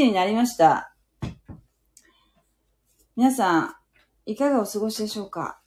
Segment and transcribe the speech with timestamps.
[0.00, 0.94] 時になりました。
[3.16, 3.74] 皆さん、
[4.24, 5.60] いかがお過ごしでしょうか？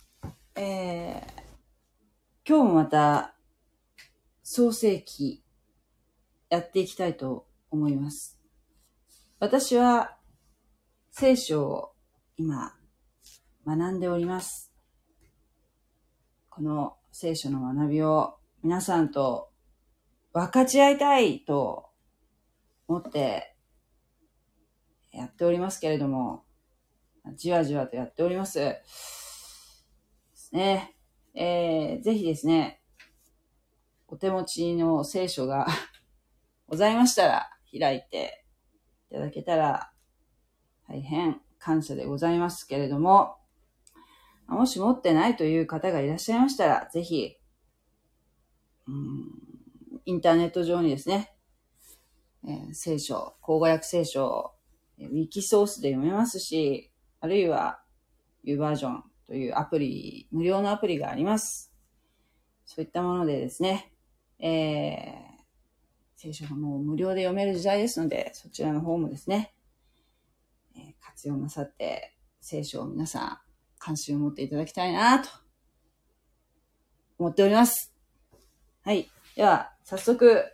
[0.56, 1.24] えー、
[2.44, 3.36] 今日もまた、
[4.42, 5.44] 創世記、
[6.50, 8.40] やっていきたいと思います。
[9.40, 10.18] 私は、
[11.12, 11.92] 聖書を
[12.36, 12.74] 今、
[13.68, 14.74] 学んでおります。
[16.50, 19.52] この聖書の学びを皆さんと
[20.34, 21.92] 分かち合いたいと
[22.88, 23.53] 思って
[25.14, 26.44] やっておりますけれども、
[27.36, 28.60] じわじわとやっております。
[28.60, 28.82] で
[30.34, 30.96] すね。
[31.36, 32.82] えー、ぜひですね、
[34.08, 35.68] お手持ちの聖書が
[36.68, 38.46] ございましたら開いて
[39.10, 39.92] いただけたら
[40.88, 43.38] 大変感謝でございますけれども、
[44.48, 47.38] もし持ってないという方がいらっしゃいましたら、ぜひ、
[48.88, 49.32] うん、
[50.06, 51.36] インターネット上にですね、
[52.46, 54.53] えー聖書、口語訳聖書、えー
[55.12, 57.82] ウィキソースで読めますし、あるいは
[58.44, 61.74] U バージョンというアプリ、無料のアプリがあります。
[62.66, 63.92] そういったものでですね、
[64.40, 65.34] えー
[66.16, 69.54] 聖書がもう無料で読める時代ですので、そちらの方もですね、
[70.74, 73.38] えー活用なさって、聖書を皆さん
[73.78, 75.30] 関心を持っていただきたいなと
[77.20, 77.94] 思っております。
[78.86, 79.10] はい。
[79.36, 80.46] では、早速、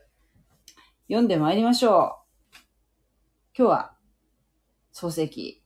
[1.07, 2.17] 読んでまいりましょ
[2.53, 2.57] う。
[3.55, 3.95] 今日は、
[4.99, 5.63] 創世記、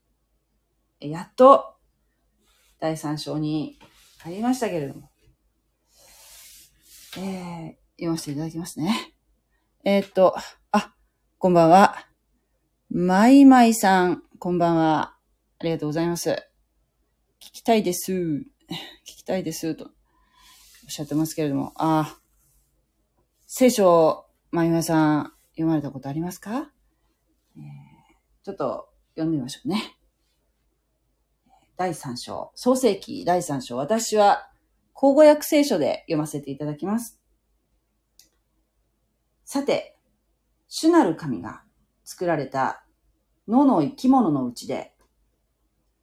[1.00, 1.74] やっと、
[2.80, 3.80] 第3章に
[4.20, 5.10] 入りましたけれども、
[7.18, 9.16] えー、読ませていただきますね。
[9.84, 10.36] えーっと、
[10.72, 10.94] あ、
[11.40, 12.06] こんばんは。
[12.92, 15.16] まいまいさん、こんばんは。
[15.58, 16.30] ありがとうございます。
[16.30, 18.12] 聞きたいです。
[18.14, 18.46] 聞
[19.04, 19.74] きたいです。
[19.74, 19.92] と、おっ
[20.90, 21.74] しゃってますけれども。
[21.78, 22.20] あ、
[23.48, 26.72] 聖書、まゆまさん、読まれたことありますか、
[27.58, 27.94] えー
[28.44, 29.98] ちょっと読んでみましょうね。
[31.78, 33.78] 第3章、創世記第3章。
[33.78, 34.50] 私は、
[34.94, 37.20] 口語訳聖書で読ませていただきます。
[39.46, 39.98] さて、
[40.68, 41.64] 主なる神が
[42.04, 42.86] 作られた
[43.48, 44.96] 野の生き物のうちで、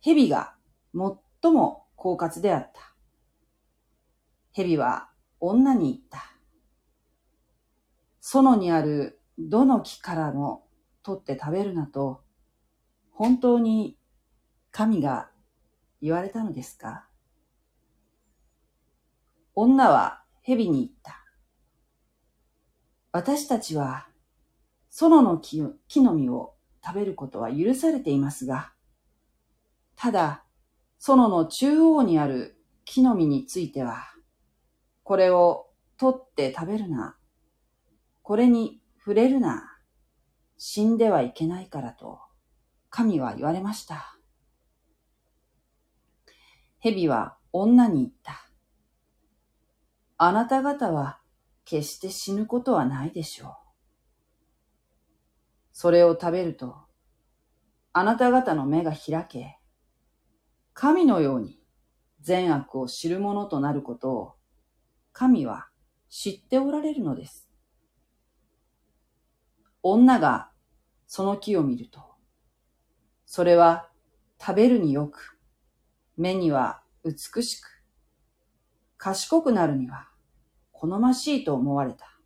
[0.01, 0.55] 蛇が
[0.95, 2.95] 最も狡猾であった。
[4.53, 5.11] 蛇は
[5.41, 6.37] 女に言った。
[8.21, 10.67] 園にあるどの木からも
[11.03, 12.23] 取って食べるなと、
[13.21, 13.99] 本当に
[14.71, 15.29] 神が
[16.01, 17.05] 言われたのですか？
[19.55, 21.23] 女は蛇に言った。
[23.13, 24.07] 私たちは
[24.89, 28.73] 園の木の実を食べることは許されていますが、
[29.97, 30.43] ただ、
[30.99, 34.15] 園の中央にある木の実については、
[35.03, 35.67] これを
[35.99, 37.19] 取って食べるな、
[38.23, 39.77] これに触れるな、
[40.57, 42.21] 死んではいけないからと、
[42.91, 44.19] 神は言われました。
[46.81, 48.51] 蛇は女に言った。
[50.19, 51.21] あなた方は
[51.65, 53.55] 決して死ぬことはないでしょう。
[55.73, 56.77] それを食べると、
[57.93, 59.59] あなた方の目が開け、
[60.75, 61.63] 神のように
[62.21, 64.35] 善悪を知る者となることを、
[65.13, 65.69] 神は
[66.09, 67.49] 知っておられるのです。
[69.83, 70.51] 女が
[71.07, 72.10] その木を見ると、
[73.33, 73.89] それは
[74.41, 75.39] 食べるによく、
[76.17, 77.69] 目には美しく、
[78.97, 80.09] 賢くなるには
[80.73, 82.19] 好ましいと思われた。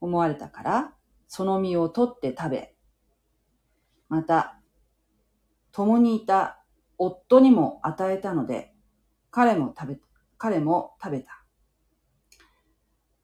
[0.00, 0.92] 思われたから、
[1.26, 2.76] その実を取って食べ、
[4.08, 4.60] また、
[5.72, 6.62] 共にいた
[6.96, 8.72] 夫にも与えたので、
[9.32, 10.00] 彼も食べ、
[10.36, 11.44] 彼も食べた。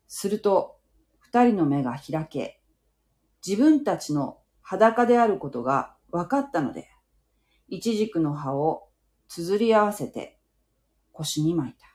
[0.08, 0.80] すると、
[1.20, 2.60] 二人の目が開け、
[3.46, 6.88] 自分たちの裸であることが分かったので、
[7.68, 8.88] イチジクの葉を
[9.28, 10.38] 綴り合わせて
[11.12, 11.86] 腰に巻いた。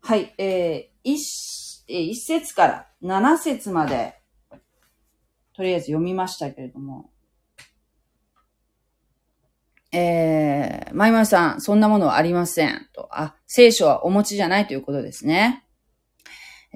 [0.00, 4.20] はい、えー、一、え一節から七節まで、
[5.52, 7.10] とりあえず読みましたけれども、
[9.92, 12.88] えー、まいまいさん、そんなものはありません。
[12.94, 15.64] と、あ、聖書はお持ちじゃないということですね。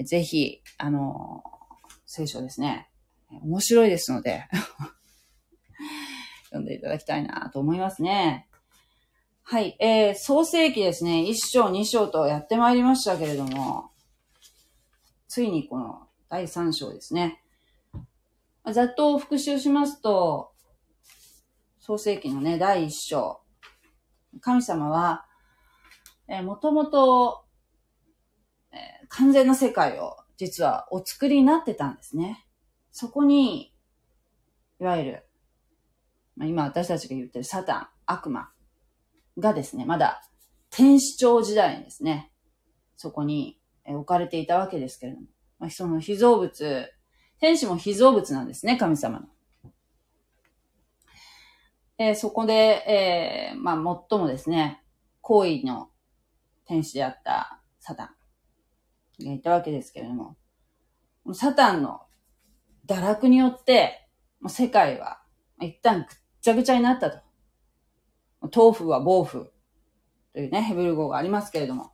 [0.04, 1.42] ぜひ、あの
[2.04, 2.89] 聖書ですね。
[3.30, 4.48] 面白いですので、
[6.50, 8.48] 読んでいただきたいなと思いますね。
[9.42, 13.90] はい、えー、創世記ですね、1章、2章とやってまいりましたけれども、
[15.28, 17.42] ついにこの第3章ですね。
[18.72, 20.52] ざっと復習しますと、
[21.78, 23.40] 創世記のね、第1章。
[24.40, 25.26] 神様は、
[26.28, 27.44] えー、もともと
[28.72, 32.46] えー完全な世界を実はお作りになってたんですね。
[32.92, 33.72] そこに、
[34.80, 35.26] いわゆる、
[36.36, 38.50] まあ、今私たちが言ってるサタン、悪魔
[39.38, 40.22] がですね、まだ
[40.70, 42.32] 天使長時代にですね、
[42.96, 45.26] そこに置かれていたわけですけれども、
[45.58, 46.92] まあ、その被造物、
[47.38, 49.26] 天使も被造物なんですね、神様の。
[51.98, 54.82] えーそこで、えーまあ、最もですね、
[55.20, 55.90] 行為の
[56.66, 58.14] 天使であったサタ
[59.20, 60.36] ンがいたわけですけれども、
[61.34, 62.00] サタンの
[62.90, 64.08] 堕落によって、
[64.40, 65.22] もう世界は
[65.60, 66.06] 一旦ぐっ
[66.42, 67.20] ちゃぐちゃになったと。
[68.52, 69.44] 東風は暴風
[70.32, 71.92] というね、ヘブル語がありますけれども、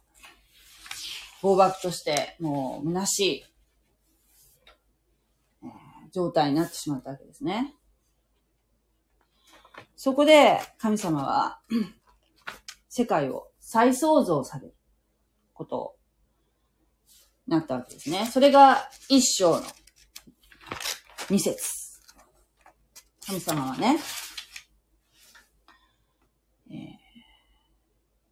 [1.43, 3.45] 暴漠としてもう虚しい、
[5.65, 5.69] え
[6.13, 7.75] 状態になってしまったわけですね。
[9.97, 11.61] そこで神様は
[12.89, 14.75] 世界を再創造される
[15.53, 15.97] ことを
[17.47, 18.25] なったわけですね。
[18.27, 19.63] それが一章の
[21.29, 21.59] 二節。
[23.27, 23.99] 神様はね、
[26.71, 26.97] えー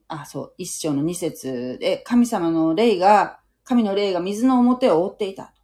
[0.06, 5.54] あ、そう、一章の二節で、神様の霊が、神の霊が水の表を覆っていた。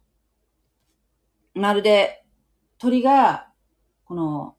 [1.53, 2.25] まるで
[2.77, 3.49] 鳥が、
[4.03, 4.55] この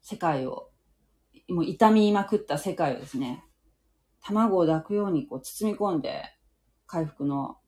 [0.00, 0.70] 世界を、
[1.48, 3.44] もう痛みまくった世界をですね、
[4.22, 6.24] 卵を抱くようにこう包み込んで、
[6.86, 7.58] 回復の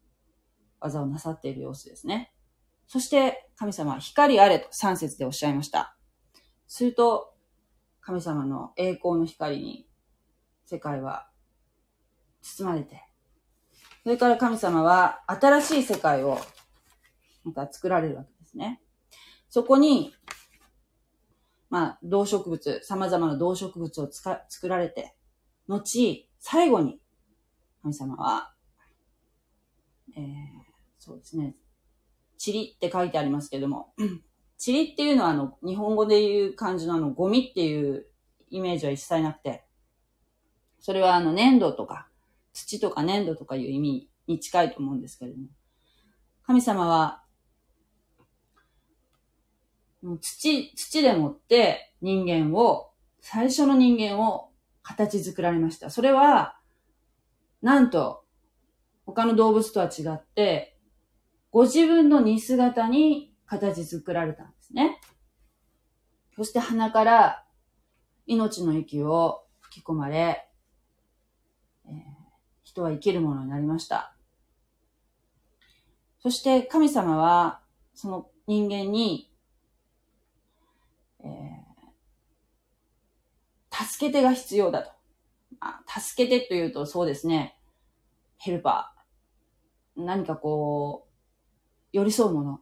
[0.81, 2.32] 技をなさっている様子ですね。
[2.93, 5.97] そして神様は光あれと3節でおっしゃいました。
[6.69, 7.33] すると、
[8.03, 9.89] 神様の栄光の光に
[10.67, 11.27] 世界は
[12.43, 13.03] 包まれて、
[14.03, 16.39] それから神様は新しい世界を
[17.45, 18.83] また作られるわけですね。
[19.49, 20.13] そこに、
[21.71, 25.17] まあ、動植物、様々な動植物をつか作られて、
[25.67, 27.01] 後、最後に、
[27.81, 28.53] 神様は、
[30.15, 30.25] えー、
[30.99, 31.57] そうですね、
[32.45, 33.95] 塵って書いてありますけども、
[34.65, 38.07] 塵っていうのはあの、日本語で言う感じのあの、ゴミっていう
[38.51, 39.65] イメージは一切なくて、
[40.81, 42.09] それはあの、粘土とか、
[42.53, 45.47] 土とか粘土とかいう意味に近いと思うんですけれども、
[46.45, 47.23] 神様は、
[50.21, 52.91] 土、土でもって人間を、
[53.21, 54.51] 最初の人間を
[54.83, 55.91] 形作られました。
[55.91, 56.59] それは、
[57.63, 58.25] なんと、
[59.07, 60.72] 他の動物とは違って、
[61.53, 64.99] ご自分の似姿に形作られたんですね。
[66.35, 67.45] そして鼻から
[68.27, 70.49] 命の息を吹き込まれ、
[71.87, 71.93] えー
[72.65, 74.15] 人は生きるものになりました。
[76.23, 77.61] そして神様は、
[77.93, 79.31] その人間に、
[81.21, 81.63] えー
[83.75, 84.91] 助け手が必要だと。
[85.61, 87.59] あ助けてというとそうですね、
[88.39, 90.03] ヘルパー。
[90.03, 91.12] 何かこう、
[91.93, 92.61] 寄り添うもの。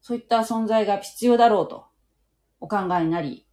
[0.00, 1.86] そういった存在が必要だろうと
[2.60, 3.46] お考えになり、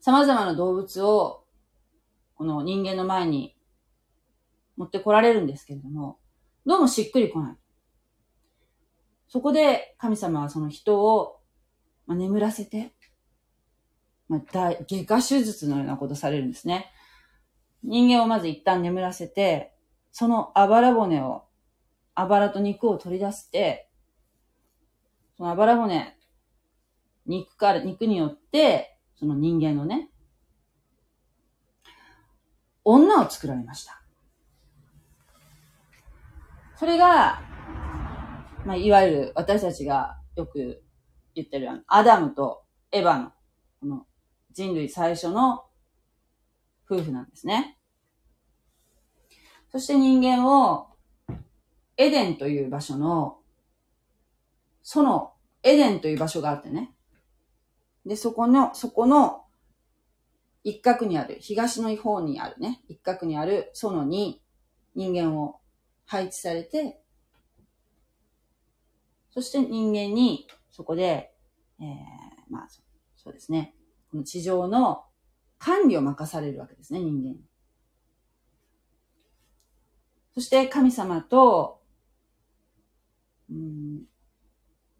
[0.00, 1.44] 様々な動物を
[2.34, 3.56] この人間の前に
[4.76, 6.18] 持ってこられるんですけれども、
[6.64, 7.56] どうもしっくりこない。
[9.28, 11.40] そこで神様はその人を、
[12.06, 12.94] まあ、眠らせて、
[14.28, 16.92] まあ、外科手術のようなことされるんですね。
[17.82, 19.72] 人間をまず一旦眠らせて、
[20.12, 21.45] そのあばら骨を、
[22.16, 23.88] あばらと肉を取り出して、
[25.36, 26.16] そのあばら骨、
[27.26, 30.08] 肉から、肉によって、その人間のね、
[32.84, 34.02] 女を作られました。
[36.76, 37.42] それが、
[38.64, 40.82] まあ、いわゆる私たちがよく
[41.34, 43.32] 言ってるアダムとエヴァの、
[43.80, 44.06] この
[44.52, 45.66] 人類最初の
[46.90, 47.76] 夫婦なんですね。
[49.70, 50.95] そして人間を
[51.96, 53.38] エデンという場所の、
[54.82, 56.92] そのエデンという場所があってね。
[58.04, 59.44] で、そこの、そこの
[60.62, 64.42] 一角にある、東の方にあるね、一角にある園に
[64.94, 65.60] 人間を
[66.06, 67.00] 配置されて、
[69.30, 71.34] そして人間にそこで、
[71.80, 71.86] えー、
[72.48, 72.68] まあ、
[73.16, 73.74] そうですね、
[74.10, 75.04] この地上の
[75.58, 77.36] 管理を任されるわけですね、人間。
[80.34, 81.80] そして神様と、
[83.50, 84.02] うん、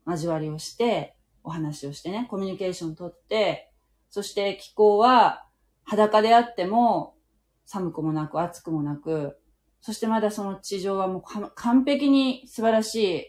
[0.07, 3.71] 交わりをして、お話をしてね、コミュニケーションをとって、
[4.11, 5.47] そして気候は
[5.85, 7.15] 裸であっても
[7.65, 9.39] 寒くもなく暑くもなく、
[9.81, 13.25] そしてまだその地上はもう完璧に素晴らしい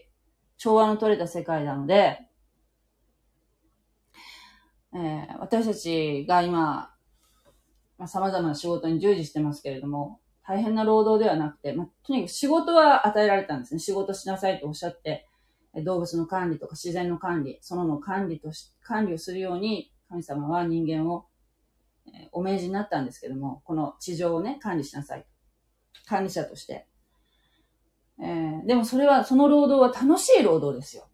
[0.56, 2.20] 調和の取れた世界なので、
[4.94, 6.92] えー私たちが今、
[7.96, 13.80] まあ、様々な仕事に従事してますけれども、大変な労働ではなくて、まあ、とにかく仕事は与えられたんですね。
[13.80, 15.28] 仕事しなさいとおっしゃって、
[15.84, 21.26] 動物の管理とか自然の管理、そのの管理とし、管理をするように神様は人間を、
[22.06, 25.26] えお命じになったんですけども、この地上をね、管理しなさい。
[26.06, 26.86] 管理者として。
[28.18, 31.08] えー、でもそれは、その労働は楽しい労働ですよ。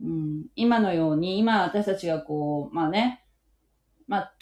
[0.00, 3.24] うん、今のように、今私たちがこう、まあね、
[4.06, 4.34] まあ、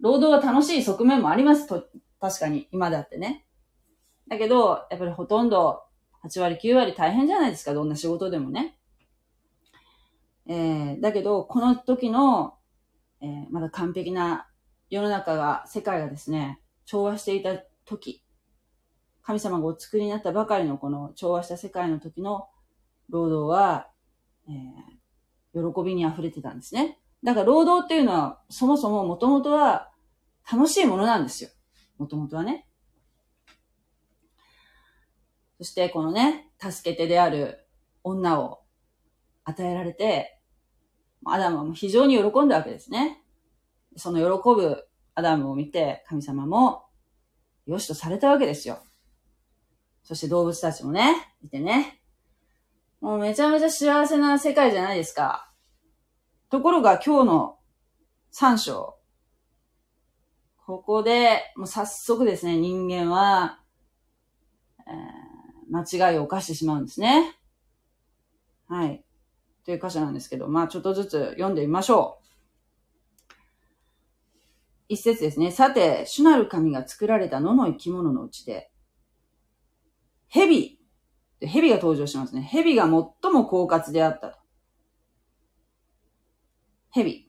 [0.00, 1.88] 労働は楽しい側面もありますと、
[2.20, 3.46] 確かに、今だってね。
[4.28, 5.82] だけど、やっぱりほとんど、
[6.24, 8.78] 8割、9割大変じゃないですか、どんな仕事でもね。
[10.46, 12.54] えー、だけど、この時の、
[13.20, 14.48] えー、まだ完璧な
[14.90, 18.24] 世の中が、世界がですね、調和していた時、
[19.22, 22.48] 神様がお作りになったばかりのこの調和した世界の時の
[23.10, 23.90] 労働は、
[24.48, 26.98] えー、喜びに溢れてたんですね。
[27.22, 29.90] だから労働っていうのは、そもそももともとは
[30.50, 31.50] 楽しいものなんですよ。
[31.98, 32.66] もともとはね。
[35.58, 37.66] そしてこのね、助け手である
[38.04, 38.60] 女を
[39.44, 40.40] 与えられて、
[41.24, 43.22] アダムは非常に喜んだわけですね。
[43.96, 46.84] その喜ぶアダムを見て、神様も、
[47.66, 48.78] よしとされたわけですよ。
[50.04, 52.00] そして動物たちもね、いてね。
[53.00, 55.52] もうめちゃめちゃ幸せな世界じゃないですか。
[56.50, 57.58] ところが今日の
[58.32, 58.97] 3章。
[60.68, 63.58] ここで、もう早速ですね、人間は、
[64.86, 67.38] えー、間違いを犯してしまうんですね。
[68.66, 69.02] はい。
[69.64, 73.34] という箇所なんですけど、まあちょっとずつ読んでみましょう。
[74.90, 75.52] 一節ですね。
[75.52, 78.70] さて、主なる神が作られた野の生き物のうちで、
[80.26, 80.78] 蛇。
[81.40, 82.42] 蛇が登場しますね。
[82.42, 84.38] 蛇が最も狡猾であったと。
[86.90, 87.27] 蛇。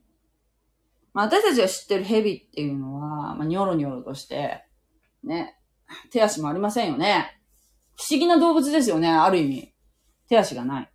[1.20, 4.64] まあ、私たちが知ってる蛇っていうのは、まあ、ニョロニョロとして、
[5.22, 5.60] ね、
[6.12, 7.42] 手足もありませんよね。
[7.98, 9.74] 不思議な動物ですよね、ある意味。
[10.30, 10.90] 手足がない。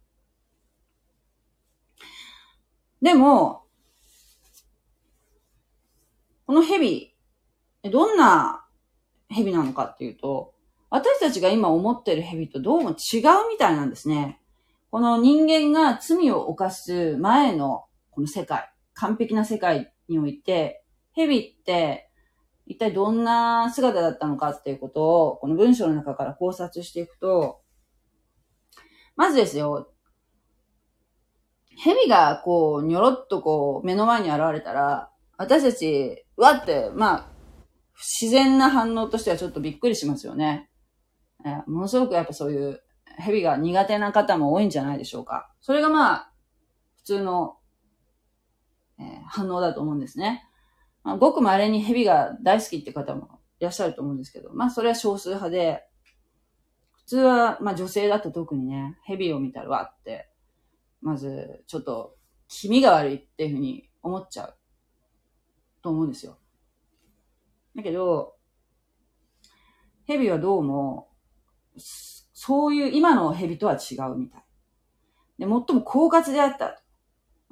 [3.02, 3.64] でも、
[6.46, 7.14] この蛇、
[7.92, 8.64] どんな
[9.28, 10.54] 蛇なのかっていうと、
[10.88, 12.94] 私たちが今思ってる蛇とどうも違う
[13.50, 14.40] みたいなんですね。
[14.90, 22.10] この人間が罪を犯す前のこの世界、完璧な世界において、蛇って
[22.66, 27.60] 一体どんな姿だったのかっていうことを、この文章の中から考察していくと、
[29.16, 29.90] まずですよ、
[31.76, 37.28] 蛇がこう、にょろっとこう、目の前に現れたら、私たち、わって、まあ、
[38.20, 40.70] 自然な反応としてはちょっとびっくりしますよね。
[41.44, 42.80] えー、ものすごくやっぱそういう
[43.18, 45.52] 蛇が苦手な方も多いんじゃないでしょうか。
[45.60, 46.32] それがまあ、
[46.96, 47.56] 普通の、
[48.98, 50.48] えー、反応だと思うんですね。
[51.02, 55.84] まあ、ごく稀に蛇が大好きって方もいらっしゃると思うんですけど、まあそれは少数派で、
[56.92, 60.30] 普通は、まあ女性だと特にね、蛇を見たらわって、
[61.02, 62.16] まずちょっと
[62.48, 64.54] 気味が悪いっていうふうに思っちゃう
[65.82, 66.38] と思うんですよ。
[67.76, 68.36] だけど、
[70.06, 71.08] 蛇はどうも、
[71.76, 74.44] そういう今の蛇とは違うみたい。
[75.38, 76.80] で、最も狡猾であった。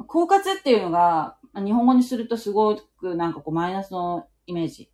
[0.07, 4.91] 狡猾っていうのが、日本語にするとすごくなんかこうマイナスのイメージ。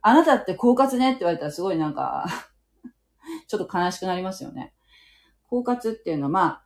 [0.00, 2.26] あなたって狡猾ねって言われたらすごいなんか
[3.46, 4.74] ちょっと悲しくなりますよね。
[5.48, 6.62] 狡猾っていうのはま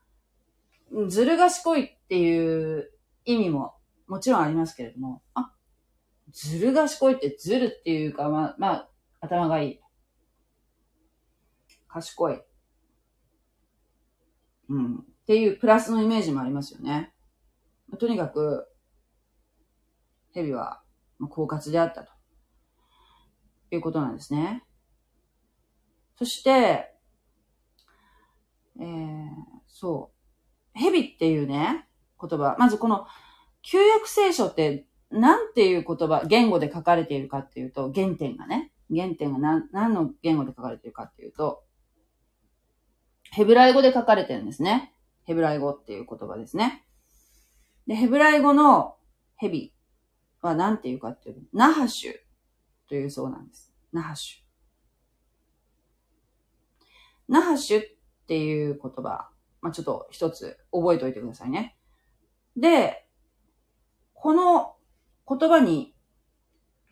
[0.95, 2.93] あ、ずる賢いっていう
[3.25, 3.75] 意味も
[4.07, 5.53] もちろんありますけれども、あ、
[6.31, 8.91] ずる賢いってずるっていうか、まあ、まあ、
[9.21, 9.81] 頭がいい。
[11.89, 12.41] 賢い。
[14.69, 14.97] うん。
[14.99, 17.13] っていうプラスのイメージもありますよね。
[17.99, 18.67] とにかく、
[20.33, 20.83] 蛇は
[21.21, 22.17] 狡猾であったと。
[23.71, 24.65] いうことなんですね。
[26.17, 26.95] そして、
[28.79, 29.29] えー、
[29.67, 30.13] そ
[30.75, 30.79] う。
[30.79, 31.89] 蛇っていうね、
[32.21, 32.57] 言葉。
[32.59, 33.07] まずこの、
[33.63, 41.65] 旧約聖書って何ていう言葉、言語で書かれているかっていうと、原点がね、原点が何何の言語で書かれているかっていうと、
[43.33, 44.93] ヘブライ語で書かれてるんですね。
[45.25, 46.86] ヘブライ語っていう言葉ですね。
[47.87, 48.97] で、ヘブライ語の
[49.37, 49.73] ヘビ
[50.43, 52.13] は何て言うかっていうと、ナハシュ
[52.89, 53.73] というそうなんです。
[53.93, 57.33] ナハシュ。
[57.33, 57.85] ナハシュっ
[58.27, 61.77] ていう言葉、まあ、ちょっと一つ覚えておいてくださいね。
[62.57, 63.07] で、
[64.15, 64.77] この
[65.29, 65.95] 言葉に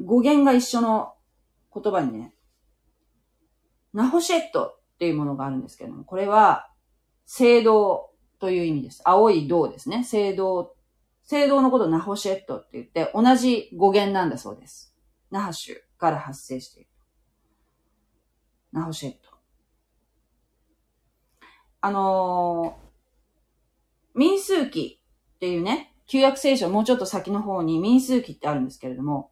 [0.00, 1.14] 語源が一緒の
[1.72, 2.34] 言葉にね、
[3.92, 6.68] ナホシェットっていうものがあるんですけども、これは、
[7.26, 9.02] 聖堂という意味です。
[9.04, 10.04] 青い銅ですね。
[10.04, 10.73] 聖堂。
[11.24, 14.94] 聖堂のことナホシェットって言って、同じ語源なんだそうです。
[15.30, 16.90] ナハシュから発生している。
[18.72, 19.18] ナホシェット。
[21.80, 25.00] あのー、民数記
[25.36, 29.30] っていうね、旧約聖書もうちょっと先の方に民数記ってあるんですけれども、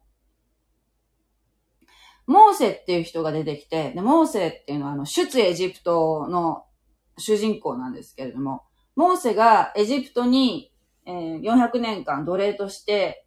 [2.25, 6.65] モーセっていう人が出てきて、で、モーセっていうのはあの、出エジプトの
[7.17, 8.63] 主人公なんですけれども、
[8.95, 10.72] モーセがエジプトに、
[11.05, 13.25] えー、400年間奴隷として、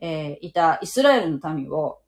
[0.00, 2.00] えー、いたイスラエルの民を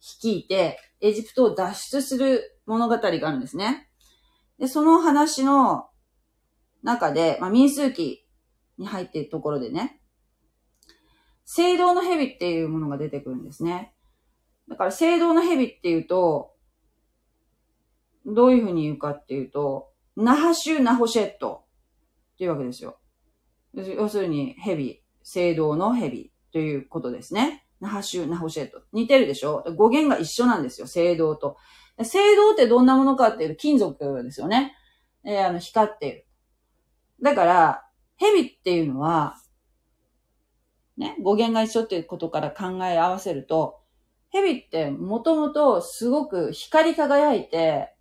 [0.00, 3.88] 率いて、エジプトを脱出する物語があるんですね。
[4.58, 5.88] で、その話の
[6.82, 8.26] 中で、まあ、民数記
[8.78, 10.00] に入っているところでね、
[11.44, 13.94] 聖堂の蛇っていうものが出てくるんですね。
[14.68, 16.54] だから、聖堂の蛇っていうと、
[18.26, 21.64] どういうふうに言うかっていうと、ナハシュ・ナホシェット
[22.34, 22.98] っていうわけですよ。
[23.74, 27.66] 要するに、蛇、聖堂の蛇ということですね。
[27.80, 28.82] ナハシュ・ナホシェット。
[28.92, 29.64] 似てるでしょ？
[29.76, 31.56] 語源が一緒なんですよ、聖堂と。
[32.02, 34.74] 聖堂ってどんなものかっていうと金属ですよね。
[35.24, 36.26] えー、あの、光っている。
[37.22, 37.84] だから、
[38.16, 39.36] 蛇っていうのは、
[40.96, 43.80] ね、語源が一緒っていうことから考え合わせると、
[44.30, 47.92] 蛇ってもともとすごく光り輝いて、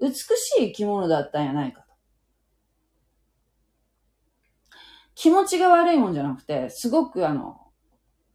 [0.00, 0.22] 美し
[0.58, 1.94] い生き物だったんやないかと。
[5.14, 7.60] 気持ちが悪いもんじゃなくて、すごくあの、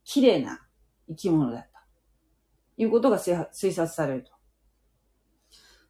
[0.03, 0.65] 綺麗な
[1.07, 1.85] 生き物だった。
[2.77, 4.31] いうことが推察されると。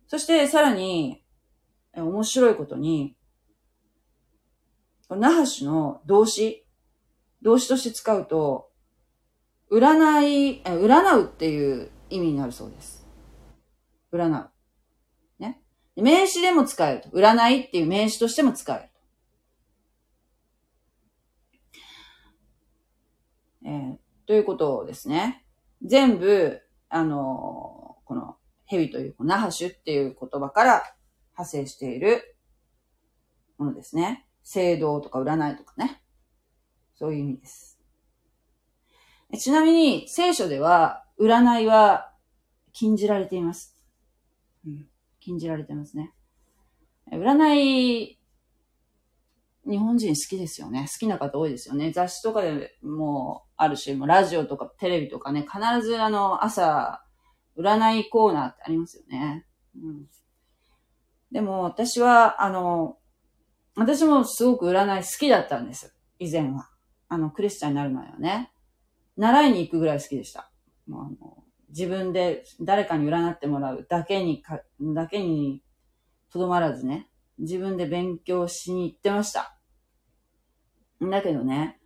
[0.08, 1.24] そしてさらに、
[1.94, 3.16] 面白いことに、
[5.10, 6.66] ナハシの動詞、
[7.42, 8.72] 動詞として使うと、
[9.72, 13.08] 占い、占うっていう意味になるそうです。
[14.12, 14.50] 占う。
[15.38, 15.62] ね。
[15.96, 17.10] 名詞でも使えると。
[17.10, 18.90] 占いっていう名詞としても使える
[23.59, 23.59] と。
[23.70, 25.46] えー、ということですね。
[25.86, 30.84] 全部、あのー、この、蛇という、ナハシュっていう言葉から
[31.34, 32.36] 派生している
[33.60, 34.26] ものですね。
[34.44, 36.02] 聖堂とか占いとかね。
[36.96, 37.80] そういう意味です。
[39.38, 42.12] ちなみに、聖書では、占いは
[42.74, 43.78] 禁じられています。
[44.66, 44.88] うん、
[45.20, 46.12] 禁じられてますね。
[47.12, 48.19] 占い、
[49.70, 50.88] 日本人好きですよね。
[50.92, 51.92] 好きな方多いですよね。
[51.92, 57.04] 雑誌とかでもあるし、もうラジオとかテレビとかね、必ずあの、朝、
[57.58, 59.46] 占いコーナーってありますよね。
[59.76, 60.06] うん、
[61.32, 62.98] でも、私は、あの、
[63.76, 65.96] 私もすごく占い好きだったんです。
[66.18, 66.70] 以前は。
[67.08, 68.52] あの、クリスチャンになる前はね。
[69.18, 70.50] 習いに行くぐらい好きでした。
[70.88, 75.62] もうあの自分で誰かに占ってもらうだけにか、だけに
[76.32, 79.59] とどまらずね、自分で勉強しに行ってました。
[81.02, 81.80] だけどね、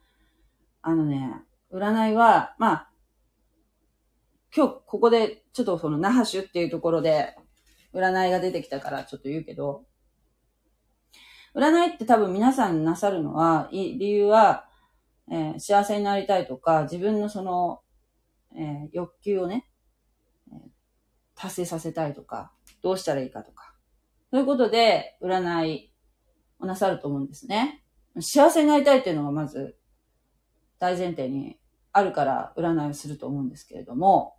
[0.81, 2.89] あのね、占いは、まあ、
[4.55, 7.35] 今日ここでちょっとその那覇州っていうところで
[7.93, 9.85] 占いが出てきたからちょっと言うけど、
[11.55, 14.65] 占いって多分皆さんなさるのは、い理由は、
[15.31, 17.81] えー、幸せになりたいとか、自分のその、
[18.55, 19.67] えー、欲求をね、
[21.35, 23.75] 達成させたいとか、どうしたらいいかとか、
[24.31, 25.91] そういうことで占い
[26.59, 27.82] をなさると思うんですね。
[28.19, 29.75] 幸せになりたいっていうのがまず
[30.79, 31.57] 大前提に
[31.91, 34.35] あるから占いをすると思うんですけれども、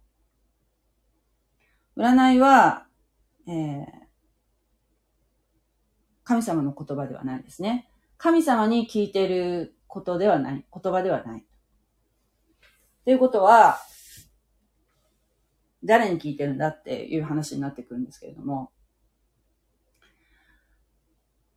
[1.96, 2.86] 占いは、
[3.46, 3.84] えー、
[6.24, 7.88] 神様の言葉ではないですね。
[8.16, 10.64] 神様に聞いてることではない。
[10.72, 11.44] 言葉ではない。
[13.04, 13.78] ということは、
[15.84, 18.70] 誰に聞いてるんだっていう話になってくるんですけれども、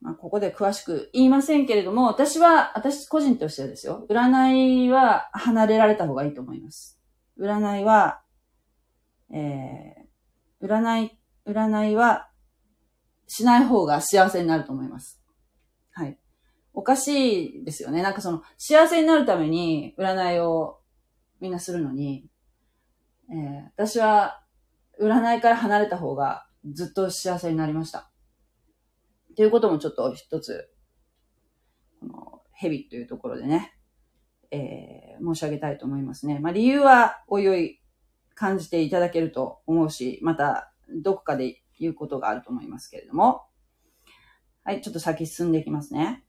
[0.07, 6.97] まあ、ここで詳しく言いませんけれども、私は、私個人としてはですよ、占いは離れられた方がいいと思います。
[7.37, 8.21] 占いは、
[9.33, 12.29] えー、占い、占いは
[13.27, 15.21] しない方が幸せになると思います。
[15.91, 16.17] はい。
[16.73, 18.01] おかしいですよね。
[18.01, 20.79] なんかその、幸せになるために占いを
[21.41, 22.29] みんなするのに、
[23.29, 24.41] えー、私は
[25.01, 28.09] 占いから離れた方がずっと幸せになりました。
[29.37, 30.67] ということもちょっと一つ、
[32.01, 33.77] この、ヘビというところでね、
[34.49, 36.39] えー、申し上げたいと思いますね。
[36.39, 37.79] まあ理由はおいおい
[38.33, 40.73] 感じていただけると思うし、また
[41.03, 43.43] どこかで言うことがあると思いますけれども、
[44.63, 46.25] はい、ちょっと先進んでいきますね。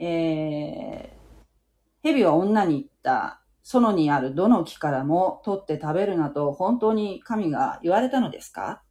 [0.00, 3.38] えー、蛇は女に言った。
[3.62, 8.82] 園にあるどの木からも取って食べるなと本当に神が言われたのですか？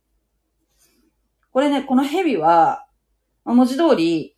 [1.51, 2.87] これね、この蛇は、
[3.43, 4.37] 文字通り、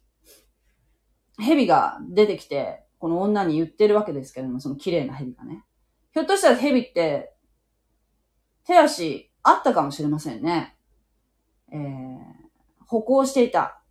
[1.39, 5.65] 蛇が出てきて、この女に言ってるわけですけれども、その綺麗な蛇がね。
[6.13, 7.33] ひょっとしたら蛇って、
[8.65, 10.77] 手足あったかもしれませんね。
[11.71, 12.19] えー、
[12.85, 13.81] 歩行していた。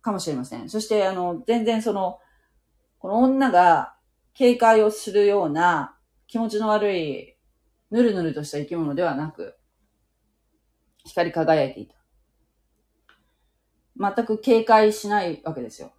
[0.00, 0.68] かもしれません。
[0.68, 2.20] そして、あの、全然その、
[2.98, 3.96] この女が
[4.34, 5.96] 警戒をするような
[6.28, 7.36] 気持ちの悪い、
[7.90, 9.56] ぬるぬるとした生き物ではなく、
[11.04, 11.97] 光り輝いていた。
[13.98, 15.92] 全く警戒しないわけですよ。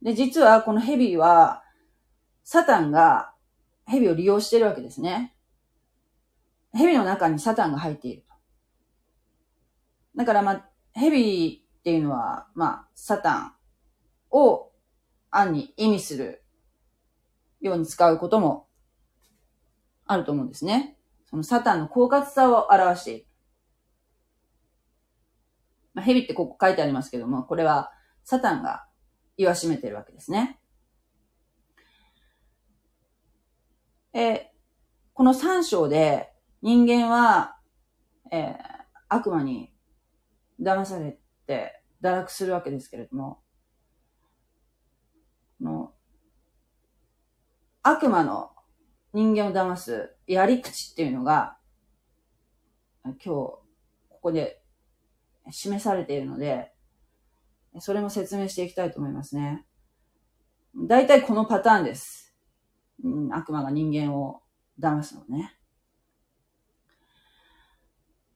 [0.00, 1.62] で、実はこの蛇は、
[2.44, 3.34] サタンが
[3.86, 5.34] 蛇を利用しているわけですね。
[6.72, 8.34] 蛇の中にサタンが入っていると。
[10.16, 13.52] だからまあ、蛇っていうのは、まあ、サタン
[14.30, 14.72] を
[15.30, 16.42] 暗に意味する
[17.60, 18.66] ように使うことも
[20.06, 20.96] あると思うんですね。
[21.26, 23.26] そのサタンの狡猾さを表している。
[25.94, 27.92] まあ、蛇ってここ書いてありますけども、これは
[28.24, 28.86] サタンが
[29.36, 30.58] 言わしめてるわけですね。
[34.14, 34.52] え
[35.14, 37.56] この三章で人間は、
[38.30, 38.54] えー、
[39.08, 39.72] 悪魔に
[40.60, 43.42] 騙されて堕落するわけですけれども、
[45.60, 45.92] の
[47.82, 48.52] 悪魔の
[49.12, 51.56] 人間を騙すやり口っていうのが、
[53.04, 53.62] 今日、こ
[54.22, 54.61] こで
[55.50, 56.72] 示されているので、
[57.78, 59.64] それも説明していきたいと思いますね。
[60.76, 62.34] 大体このパターンです。
[63.02, 64.42] うん、悪魔が人間を
[64.78, 65.56] 騙すのね。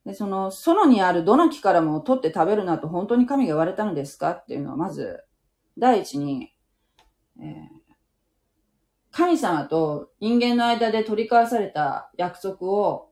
[0.06, 5.24] で、その、園にあるどの木からも取って食べるなと本当に神が言われたのですかっていうのは、まず、
[5.76, 6.52] 第一に、
[7.40, 7.46] えー、
[9.10, 13.10] 神様と人間の間で取り交わされた約束を、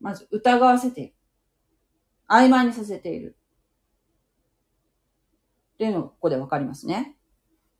[0.00, 1.15] まず疑わせている。
[2.28, 3.36] 曖昧にさせている。
[5.74, 7.16] っていうのがここでわかりますね。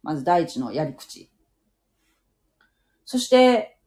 [0.02, 1.30] まず第一のやり口。
[3.04, 3.78] そして、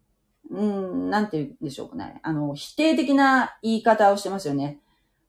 [0.49, 2.19] うん、なんて言うんでしょうかね。
[2.23, 4.79] あの、否定的な言い方をしてますよね。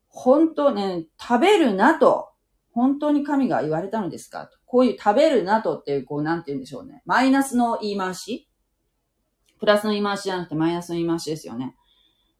[0.07, 2.29] 本当ね、食べるなと、
[2.71, 4.49] 本当に神が言われたのですか。
[4.65, 7.03] こういう食べるなとっていう、こう、なんて言うんでしょうね。
[7.05, 8.49] マイナスの言い回し
[9.59, 11.75] プラスの言い回しじゃなくてマイナスの言い回しですよね。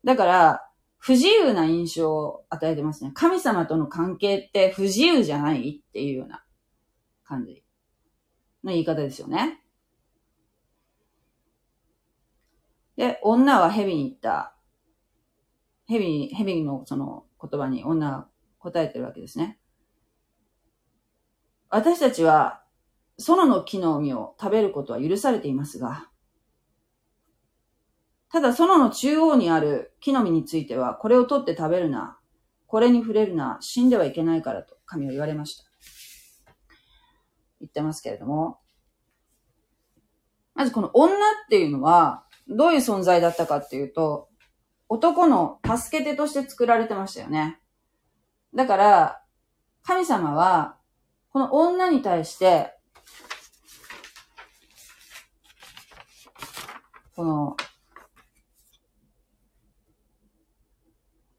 [0.04, 0.71] だから、
[1.04, 3.12] 不自由な印象を与えてますね。
[3.16, 6.44] 神様との関係って不自由じゃないっていうような
[7.24, 7.64] 感じ
[8.64, 9.64] の言い方ですよね。
[12.98, 14.56] で、女は蛇に言った。
[15.88, 18.28] 蛇に、蛇のその言葉に女は
[18.60, 19.58] 答えてるわけですね。
[21.72, 22.64] 私たちは、
[23.18, 26.11] 園の木の実を食べることは許されていますが、
[28.32, 32.18] ただ園の中央にある木の実については、これを取って食べるな。
[32.66, 33.58] これに触れるな。
[33.60, 35.66] 死んではいけないからと神は言われました。
[37.60, 38.60] 言ってますけれども。
[40.56, 41.18] まずこの女っ
[41.50, 44.30] ていうのは、どういう存在だったかっていうと、
[44.88, 47.60] 男の助け手として作られてましたよね。
[48.56, 49.24] だから、
[49.84, 50.78] 神様は、
[51.34, 52.78] この女に対して、
[57.16, 57.58] この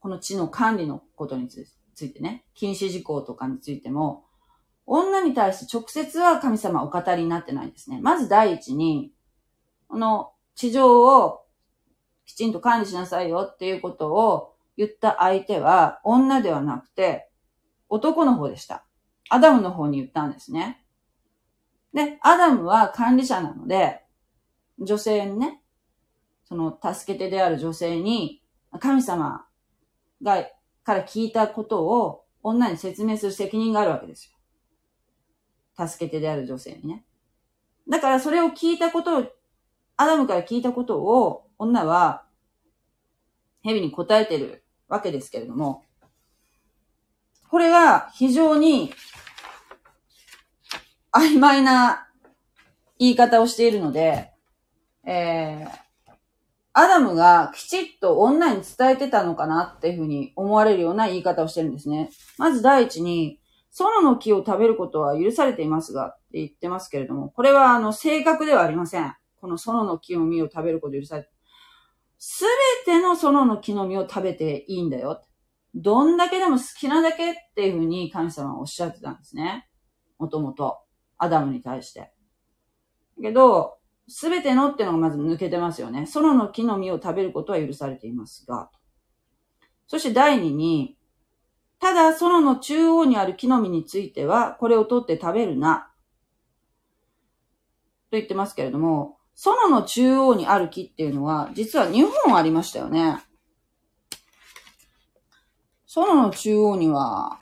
[0.02, 1.64] この地の管理のことにつ
[2.04, 4.24] いてね、禁止事項とかについても、
[4.84, 8.00] 女に対して直接は神様お語りになってないんですね。
[8.02, 9.12] まず第一に、
[9.86, 11.44] この地上を
[12.26, 17.28] きちんと管理しなさいよっていうことを言った相手は女ではなくて
[17.88, 18.84] 男の方でした。
[19.28, 20.84] アダムの方に言ったんですね。
[21.94, 24.02] で、アダムは管理者なので、
[24.80, 25.62] 女性にね、
[26.42, 28.42] その助け手である女性に、
[28.80, 29.46] 神様
[30.22, 30.46] が、
[30.84, 34.32] から聞いたことを女に説明する責任があるわけです
[35.76, 35.86] よ。
[35.86, 37.04] 助け手である女性にね。
[37.88, 39.26] だからそれを聞いたことを、
[39.96, 42.24] アダムから聞いたことを女は
[43.62, 45.84] 蛇に答えてるわけですけれども、
[47.48, 48.92] これが非常に
[51.12, 52.08] 曖昧な
[52.98, 54.32] 言い方をしているので、
[55.04, 55.70] えー、
[56.74, 62.10] アダムがきちっと女に伝えてたのかなっていうふうに思われるような言い方をしてるんですね。
[62.38, 69.14] まず第一に、園の木を食べることは許されていますがって言ってますけれども、これはあの正確ではありません。
[69.40, 71.30] この園の木の実を食べること許されて。
[72.18, 72.44] す
[72.86, 75.22] べての園の木の実を食べていいんだよ。
[75.74, 79.68] どんだけでも好きなだけっていうふうに神様はおっしゃってたんですね。
[80.18, 80.78] もともと。
[81.18, 82.12] アダムに対して。
[83.20, 83.78] けど、
[84.14, 86.06] すべてのってのがまず抜けてますよね。
[86.06, 88.70] 園の木の実を食べることは許されていますが。
[89.86, 90.98] そして第二に、
[91.80, 95.90] ただ園の中央にある木の実については、これを取って食べるな。
[98.10, 103.18] と言ってますけれども、園の中央にある木っていうのは、実は2本ありましたよね。
[105.94, 107.38] 空の中央には、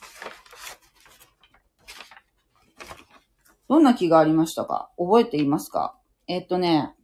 [3.68, 4.92] どんな木がありましたか？
[4.96, 5.96] 覚えていますか？
[6.30, 6.94] えっとね、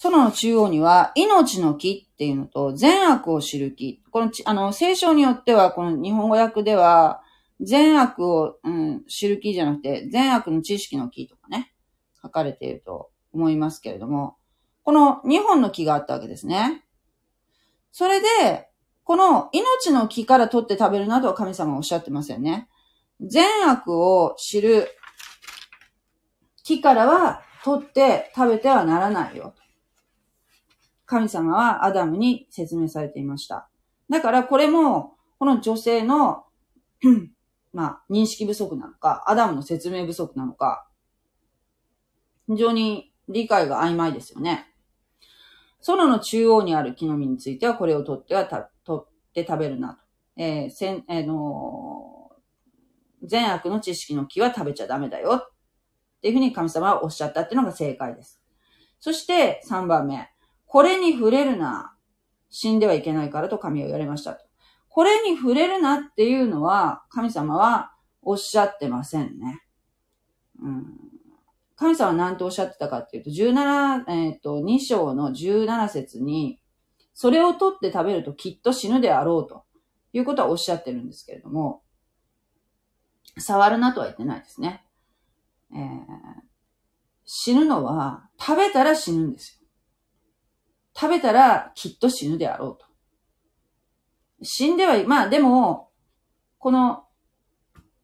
[0.00, 4.00] 空の中央には、命の木っていうのと、善悪を知る木。
[4.12, 7.22] このあの、聖書によっては、この日本語訳では、
[7.60, 11.74] 善悪を、うん、知る木じゃなくて、善悪の知識の木とかね、
[12.22, 14.36] 書かれていると思いますけれども、
[14.84, 16.84] この2本の木があったわけですね。
[17.90, 18.68] それで、
[19.02, 22.68] この命の木から取って食べるなどは神様がおっしゃってますよね。
[23.20, 24.86] 善悪を知る
[26.70, 29.54] 木からは取って食べてはならないよ。
[31.04, 33.68] 神様はアダムに説明されていました。
[34.08, 36.44] だからこれも、この女性の
[37.72, 40.86] まあ、認識不足なのか、アダムの説明不足なのか、
[42.46, 44.66] 非常に理解が曖昧ですよね。
[45.84, 50.04] 空の中央にある木の実については、これを取ってはた、取って食べるなと。
[50.36, 55.50] えー、せん、えー、のー、善悪の知識の木は食べちゃダメだよ。
[56.20, 58.42] っていうふうに神様はおっしゃったっていうのが正解です。
[59.00, 60.28] そして3番目。
[60.66, 61.96] これに触れるな。
[62.50, 64.44] 死んではいけないからと神は言われましたと。
[64.90, 69.62] これに触れるなっていうのは、神様はおっしゃってませんね。
[70.60, 70.84] うん、
[71.76, 76.60] 神様は何とおっしゃってたかっていうと、17、えっ、ー、と、2章の17節に、
[77.14, 79.64] それを取って食べるときっと死ぬであろうと
[80.12, 81.82] いうことはおっしゃってるんですけれども、
[83.38, 84.84] 触るなとは言ってないですね。
[85.74, 85.80] えー、
[87.24, 89.66] 死ぬのは食べたら死ぬんですよ。
[90.94, 92.86] 食べたらきっと死ぬであろうと。
[94.42, 95.90] 死んではい、まあでも、
[96.58, 97.04] この、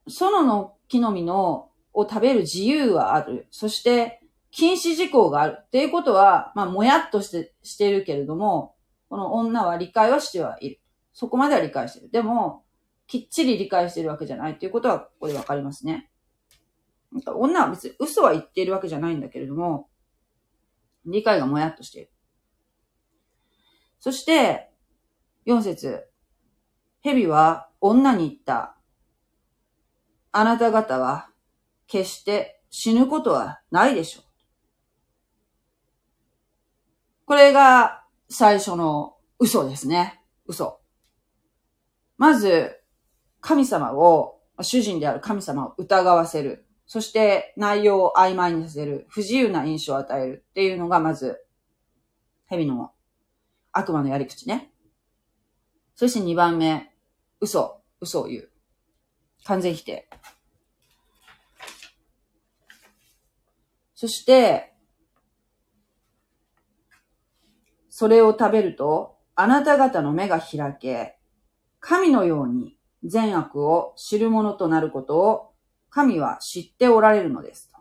[0.08, 3.48] 園の木の実の、を食べる自由はある。
[3.50, 5.56] そして、禁止事項がある。
[5.60, 8.74] っていうことは、まあ、もやっとして、してるけれども、
[9.08, 10.80] この女は理解はしてはいる。
[11.12, 12.10] そこまでは理解してる。
[12.10, 12.64] でも、
[13.06, 16.10] きっちり理解してるわけじゃないということは、ここでわかりますね。
[17.12, 19.88] 女は別に嘘は言っているわけじゃないんだけれども、
[21.04, 22.10] 理解がもやっとしている。
[24.00, 24.70] そして、
[25.46, 26.08] 4節
[27.02, 28.76] 蛇は女に言った。
[30.32, 31.30] あなた方は
[31.86, 34.24] 決して死ぬことはないでしょう。
[37.24, 40.20] これが最初の嘘ですね。
[40.46, 40.80] 嘘。
[42.18, 42.80] まず、
[43.40, 46.65] 神様を、主人である神様を疑わせる。
[46.86, 49.06] そして内容を曖昧にさせる。
[49.08, 51.44] 不自由な印象を与えるっていうのがまず、
[52.46, 52.92] 蛇の
[53.72, 54.70] 悪魔のやり口ね。
[55.96, 56.92] そして二番目、
[57.40, 58.50] 嘘、嘘を言う。
[59.44, 60.08] 完全否定。
[63.94, 64.74] そして、
[67.88, 71.18] それを食べると、あなた方の目が開け、
[71.80, 75.45] 神のように善悪を知る者となることを
[75.96, 77.72] 神は知っておられるのです。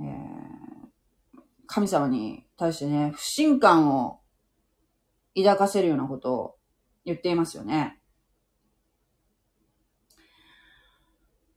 [0.00, 4.20] えー、神様に対してね、不信感を
[5.36, 6.56] 抱かせるようなことを
[7.04, 8.00] 言っていますよね。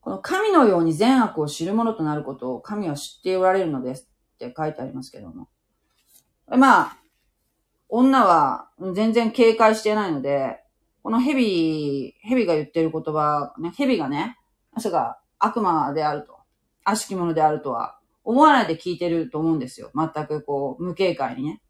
[0.02, 5.48] この神のように善悪を知る者となることを神は知っておられるのですって書いてありますけども。
[6.48, 6.98] まあ、
[7.88, 10.63] 女は全然警戒してないので、
[11.04, 14.40] この蛇、蛇が言ってる言葉、ね、蛇がね、
[14.72, 16.38] まさか悪魔であると、
[16.86, 19.92] 悪しき者であるとは思わないで聞いてると思うんですよ。
[19.94, 21.62] 全くこう、無警戒にね。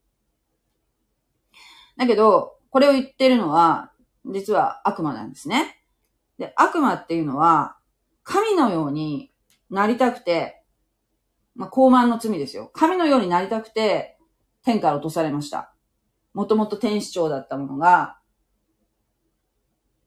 [1.97, 3.91] だけど、これを言ってるのは、
[4.25, 5.83] 実は悪魔なんですね。
[6.37, 7.77] で、悪魔っていうのは、
[8.23, 9.31] 神のように
[9.71, 10.63] なりたくて、
[11.55, 12.69] まあ、高慢の罪ですよ。
[12.73, 14.17] 神のようになりたくて、
[14.63, 15.73] 天から落とされました。
[16.33, 18.17] もともと天使長だったものが、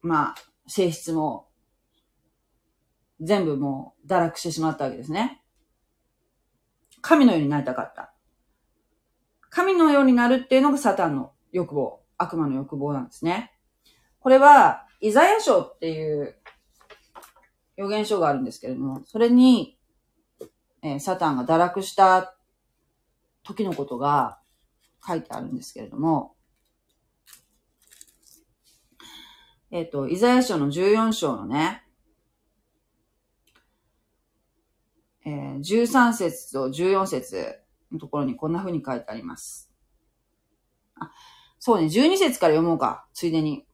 [0.07, 0.35] まあ、
[0.69, 1.49] 性質も、
[3.21, 5.43] 全部もう堕落してしまったわけですね。
[7.01, 8.13] 神のようになりたかった。
[9.51, 12.01] 神のようになるっていうのがサタンの欲望。
[12.19, 13.53] 悪魔の欲望なんですね。
[14.21, 16.37] これは、イザヤ書っていう
[17.77, 19.79] 予言書があるんですけれども、それに、
[20.83, 22.37] えー、サタンが堕落した
[23.43, 24.39] 時のことが
[25.07, 26.36] 書いてあるんですけれども、
[29.71, 31.83] えっ、ー、と、イザヤ書の14章のね、
[35.25, 37.59] えー、13節と14節
[37.91, 39.71] のところにこんな風に書いてあります。
[41.01, 41.11] あ
[41.59, 43.67] そうね、12節から読もうか、ついでに。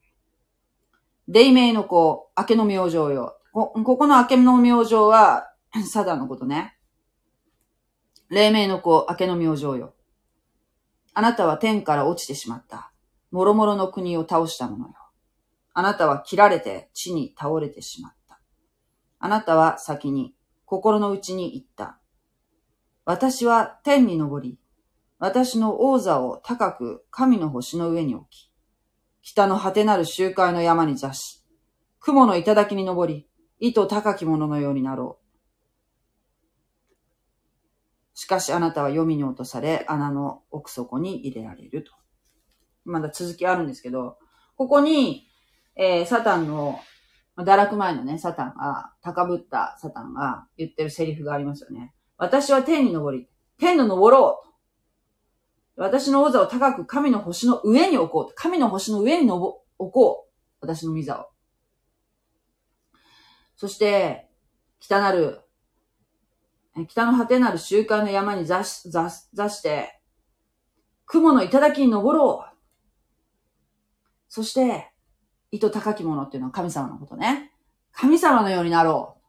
[1.28, 3.38] 黎明の子、明けの明星よ。
[3.52, 5.52] こ、ここの明けの明星は、
[5.90, 6.78] サダのことね。
[8.31, 9.94] 黎明の子、明けの明星よ。
[11.12, 12.92] あなたは天から落ちてしまった。
[13.31, 14.94] 諸々の国を倒したものよ。
[15.74, 18.40] あなたは切られて地に倒れてしまった。
[19.18, 21.98] あなたは先に心の内に言った。
[23.04, 24.58] 私は天に昇り、
[25.18, 28.50] 私の王座を高く神の星の上に置き、
[29.22, 31.44] 北の果てなる集会の山に座し、
[32.00, 33.28] 雲の頂に登り、
[33.61, 35.22] 糸高き者のようになろう。
[38.14, 41.92] しかしあなたは読みに落とされ、穴の奥底に入れられると。
[42.85, 44.18] まだ続きあるんですけど、
[44.56, 45.28] ここに、
[45.76, 46.80] えー、サタンの、
[47.37, 51.94] 堕落前のね、サタンが、高ぶったサタンが言ってるセリフがありますよね。
[52.18, 54.52] 私は天に登り、天の登ろう
[55.76, 58.35] 私の王座を高く神の星の上に置こう。
[58.35, 60.32] 神の星の上に置こう。
[60.61, 61.26] 私の御座を。
[63.56, 64.28] そして、
[64.80, 65.40] 北なる、
[66.88, 70.00] 北の果てなる集会の山に座し、座座して、
[71.06, 72.56] 雲の頂に登ろう。
[74.28, 74.91] そして、
[75.52, 77.52] 糸高き者っていうのは神様のことね。
[77.92, 79.22] 神様のようになろう。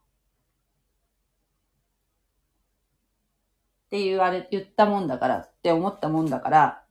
[3.88, 6.84] って言われ、言ったもんだからって思ったもんだから、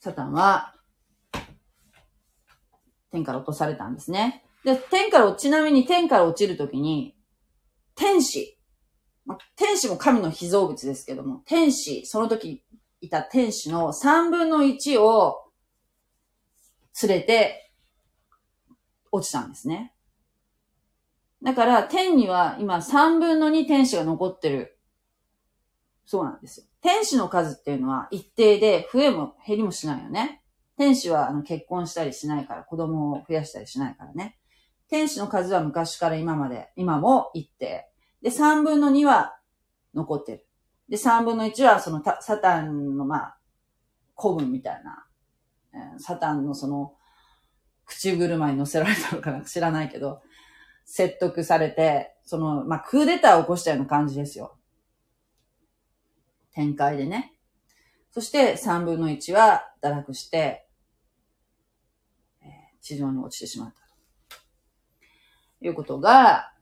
[0.00, 0.74] サタンは、
[3.12, 4.44] 天から落とされたんですね。
[4.64, 7.16] で、天から、ちなみに天から落ちるときに、
[7.94, 8.58] 天使、
[9.56, 12.64] 天使も神の被造物ですけども、天使、その時
[13.00, 15.49] いた天使の3分の1を
[17.06, 17.72] 連れて
[19.12, 19.94] 落ちたんですね。
[21.42, 24.78] だから、天には今3分の2天使が残ってる。
[26.04, 26.66] そうなんですよ。
[26.82, 30.42] 天使の数っていうのは一定で増えも減りもしないよね。
[30.76, 34.38] 天使はあの結婚したりしないから子供を増やしたりしないからね。
[34.88, 37.86] 天使の数は昔から今まで、今も一定。
[38.22, 39.38] で、3分の2は
[39.94, 40.46] 残ってる。
[40.88, 43.38] で、3分の1はそのサタンのまあ、
[44.18, 45.06] 古文みたいな、
[45.98, 46.94] サタンのその、
[47.86, 50.22] 口車に乗せられたのかな知らないけど、
[50.84, 54.56] 説得されて、その、まあ、クーデターを起こしたような感じですよ。
[56.52, 57.34] 展開でね。
[58.12, 60.66] そして3分の1は堕落して、
[62.80, 63.80] 地上に落ちてしまった
[64.36, 65.64] と。
[65.64, 66.52] いうことが、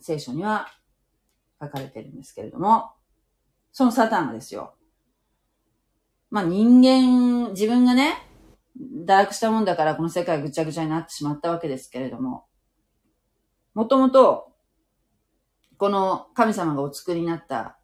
[0.00, 0.68] 聖書には
[1.60, 2.92] 書かれてるんですけれども、
[3.72, 4.77] そのサタンがですよ。
[6.30, 8.14] まあ人間、自分がね、
[9.06, 12.44] 堕落したもんだからこの世界ぐちゃぐちゃになってしまったわけですけれども、
[13.74, 14.52] もともと、
[15.78, 17.78] この神様がお作りになった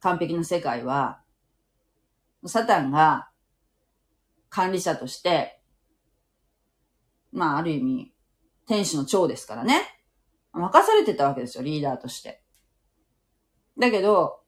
[0.00, 1.20] 完璧な世界は、
[2.46, 3.28] サタンが
[4.48, 5.60] 管理者として、
[7.32, 8.14] まあある意味、
[8.66, 9.80] 天使の長ですからね。
[10.52, 12.42] 任されてたわけですよ、リーダーとして。
[13.78, 14.40] だけど、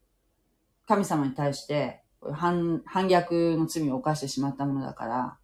[0.87, 5.37] 神様に対して、反、反逆の罪を犯してしまったものだから、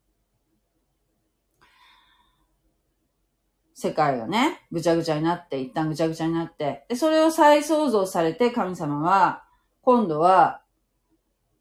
[3.74, 9.44] 世界がね、ぐちゃぐちゃになって、一旦ぐちゃぐちゃになって、で、それを再創造されて神様は、
[9.82, 10.62] 今度は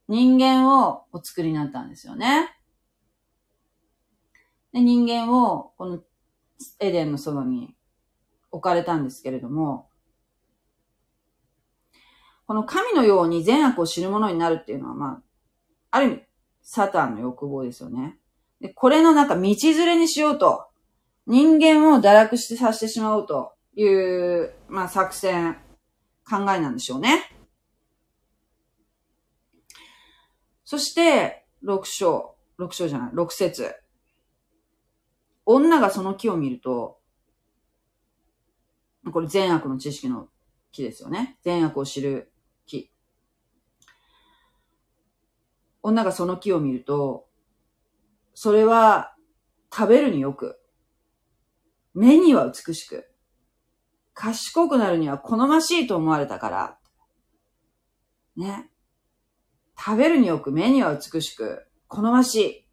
[0.08, 2.50] 人間をお作りになったんですよね。
[4.72, 6.02] で、人間をこの
[6.78, 7.74] エデンのそばに
[8.50, 9.89] 置かれたんですけれども、
[12.50, 15.22] この神のように善悪を知る者になるっていうのは、ま
[15.92, 16.22] あ、ある意味、
[16.62, 18.18] サタンの欲望ですよね。
[18.60, 20.66] で、これのなんか道連れにしようと。
[21.28, 25.58] 人間を堕落してさせてしまおうという、まあ、作戦、
[26.28, 27.30] 考えなんでしょうね。
[30.64, 33.76] そして、六章、六章じゃない、六節。
[35.46, 36.98] 女がその木を見ると、
[39.12, 40.26] これ善悪の知識の
[40.72, 41.38] 木ですよね。
[41.44, 42.32] 善悪を知る
[42.70, 42.90] 木。
[45.82, 47.26] 女がその木を見ると、
[48.34, 49.14] それは
[49.72, 50.60] 食べるによく、
[51.94, 53.10] 目には美しく、
[54.14, 56.78] 賢くなるには好ましいと思われたから。
[58.36, 58.70] ね。
[59.78, 62.66] 食べるによく目には美しく、好ましい。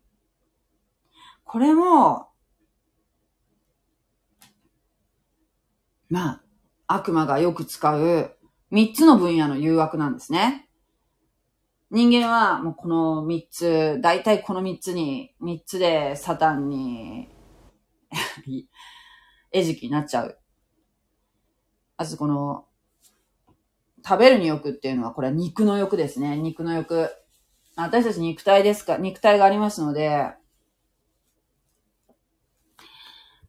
[1.43, 2.27] これも、
[6.09, 6.43] まあ、
[6.87, 8.37] 悪魔がよく使う
[8.69, 10.66] 三つの分野の誘惑なんですね。
[11.89, 17.29] 人間はもうこの三つ、大体この三つに、三つでサタンに
[19.51, 20.37] 餌食になっちゃう。
[21.97, 22.65] まずこの、
[24.05, 26.35] 食べるに欲っていうのは、これは肉の欲ですね。
[26.37, 27.09] 肉の欲。
[27.75, 30.33] 私たち肉体ですか、肉体がありますので、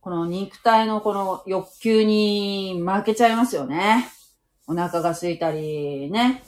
[0.01, 4.09] この肉体のこの欲求に負けちゃいますよね。
[4.69, 6.45] お腹が空いたりね、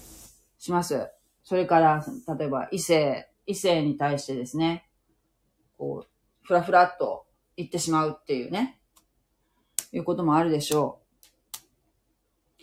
[0.58, 1.10] します。
[1.50, 2.04] それから、
[2.38, 4.88] 例えば異性、異性に対してですね、
[5.76, 6.08] こう、
[6.46, 7.26] ふらふらっと
[7.56, 8.80] 言ってしまうっていうね、
[9.92, 11.00] いうこともあるでしょ
[12.60, 12.62] う。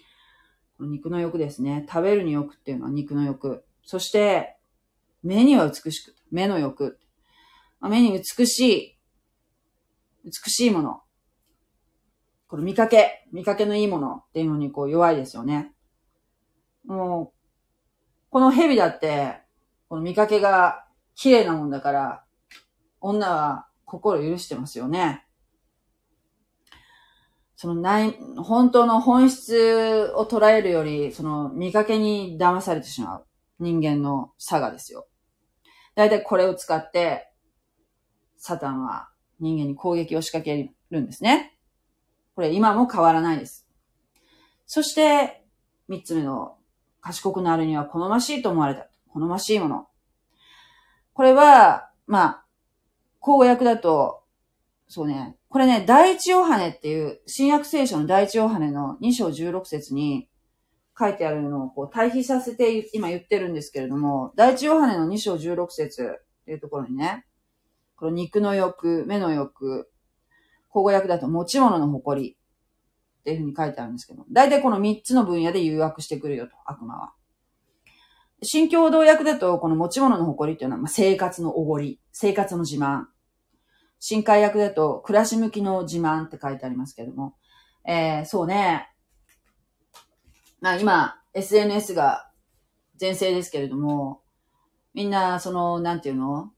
[0.77, 1.85] この肉の欲ですね。
[1.85, 3.65] 食べるに欲っていうのは肉の欲。
[3.83, 4.55] そして、
[5.21, 6.97] 目には美しく、目の欲。
[7.81, 8.97] 目に美しい、
[10.23, 11.01] 美しいもの。
[12.47, 15.73] この見かけ、見かけのいいものっていうのにこう弱いですよね。
[16.85, 17.36] もう、
[18.37, 19.41] この蛇だって、
[19.89, 20.85] この見かけが
[21.15, 22.23] 綺麗なもんだから、
[23.01, 25.25] 女は心許してますよね。
[27.55, 33.25] その内、本当の本質を捉えるより、その見かけに騙されてしまう
[33.57, 35.07] 人間の差がですよ。
[35.95, 37.31] だいたいこれを使って、
[38.37, 39.09] サタンは
[39.39, 41.57] 人間に攻撃を仕掛けるんですね。
[42.35, 43.67] これ今も変わらないです。
[44.67, 45.43] そして、
[45.87, 46.56] 三つ目の
[47.07, 48.89] 賢くなるには好ましいと思われた。
[49.13, 49.87] 好ましいもの。
[51.13, 52.45] これは、まあ、
[53.19, 54.23] 公約だと、
[54.89, 60.27] そうね、これね、第一ヨハネっていう、新約聖書の第一ヨハネの2章16節に
[60.99, 67.25] 書いてあるのをこう対比させて今言ってるんですけれども、第一ヨハネの2章16節っていうところにね、
[67.95, 69.89] この肉の欲、目の欲、
[70.67, 72.36] 口語訳だと持ち物の誇り
[73.27, 77.11] っていうふうに書いてあるんですけど、大体この3つの分野で誘惑してくるよと、悪魔は。
[78.41, 83.07] 新共同訳だと、この持ち物の誇りっていうのは、まあ、生活のおごり、生活の自慢。
[83.99, 87.35] 新海訳だと、暮らし向きの自慢って書いてありますけども。
[87.85, 88.87] えー、そうね。
[90.61, 92.31] まあ今、SNS が
[92.95, 94.21] 全盛ですけれども、
[94.93, 96.53] みんな、その、なんていうの？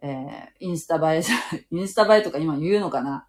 [0.00, 1.22] えー、インスタ映え、
[1.70, 3.26] インスタ映えとか今言うのかな？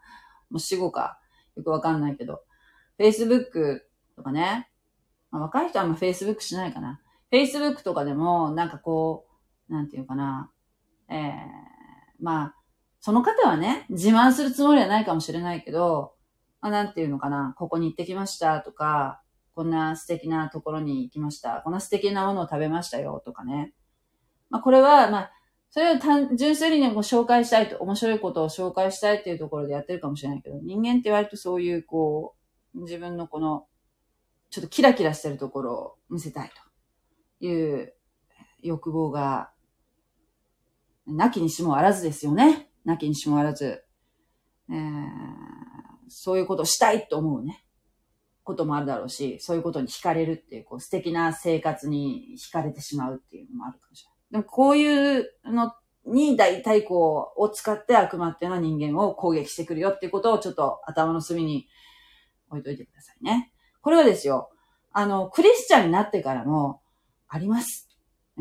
[0.49, 1.20] もう死後か。
[1.55, 2.41] よくわかんないけど。
[2.99, 3.81] Facebook
[4.15, 4.69] とかね。
[5.31, 7.01] まあ、若い人はあんま Facebook しないかな。
[7.31, 9.25] Facebook とかでも、なんかこ
[9.69, 10.51] う、なんていうかな。
[11.09, 11.31] えー、
[12.19, 12.55] まあ、
[12.99, 16.13] その方はね、自慢するつもりはないかもしれないけど、
[16.61, 17.55] まあ、なんていうのかな。
[17.57, 19.21] ここに行ってきましたとか、
[19.55, 21.61] こんな素敵なところに行きました。
[21.63, 23.73] こんな素敵なものを食べましたよとかね。
[24.49, 25.31] まあ、これは、まあ、
[25.71, 32.35] それを単純粋にね、も紹介したいと、面白いことを紹介したいっていうところでやってるかもしれないけど、人間って割とそういう、こ
[32.75, 33.67] う、自分のこの、
[34.49, 36.51] ちょっとキラキラしてるところを見せたい
[37.39, 37.93] という
[38.61, 39.51] 欲望が、
[41.07, 42.69] なきにしもあらずですよね。
[42.83, 43.85] なきにしもあらず。
[44.69, 44.77] えー、
[46.09, 47.63] そういうことをしたいと思うね。
[48.43, 54.10] こともあるだろうし、そういうことに惹かれるっていう、こう素敵な生活に惹かれてしまうっていうのもあるかもしれない。
[54.31, 55.73] でこういうの
[56.05, 61.67] に大体こう、を使って悪魔っていうのは人間を攻撃してくるよっていうことをちょっと頭の隅に
[62.49, 63.51] 置いといてくださいね。
[63.81, 64.49] これはですよ、
[64.93, 66.81] あの、クリスチャンになってからも
[67.27, 67.87] あります。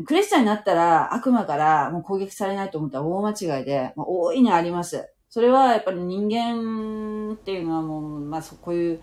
[0.05, 5.13] クリスチャンになったら悪魔からもう攻撃されないと思ったら大間違いで、まあ、大いにあります。
[5.29, 9.01] それはやっぱり人間っていうのはもう、まあそ、こういう、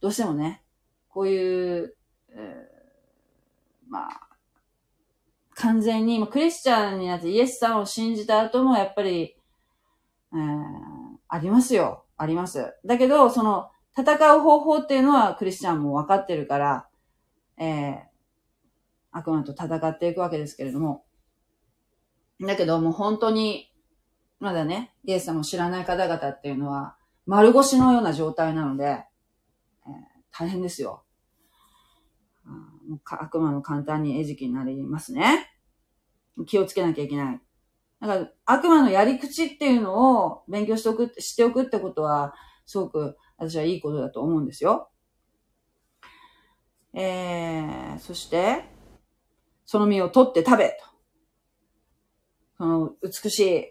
[0.00, 0.62] どうしてもね、
[1.08, 1.96] こういう、
[2.32, 4.29] えー、まあ、
[5.60, 9.36] 完全に、クリスチャンになってイエスさんを信じた後もやっぱり、
[10.32, 10.38] えー、
[11.28, 12.04] ありますよ。
[12.16, 12.74] あります。
[12.84, 16.88] だけど、その、戦う方法っていうのはクリスチャンも分かってるから、
[17.58, 17.98] えー、
[19.10, 21.04] 悪魔と戦っていくわけですけれども。
[22.40, 23.70] だけどもう本当に、
[24.38, 26.96] まだね、イエス様を知らない方々っていうのは、
[27.26, 29.92] 丸腰のような状態なので、えー、
[30.32, 31.04] 大変ですよ。
[33.04, 35.49] 悪魔の簡単に餌食になりますね。
[36.46, 37.40] 気をつけなきゃいけない。
[38.00, 42.34] だから、悪魔のやり口っていうのを勉強しておく、しておくってことは、
[42.64, 44.90] すごく私はいいことだと思うんですよ。
[46.94, 48.64] えー、そして、
[49.64, 50.74] その実を取って食べ、と。
[52.58, 53.64] その美しい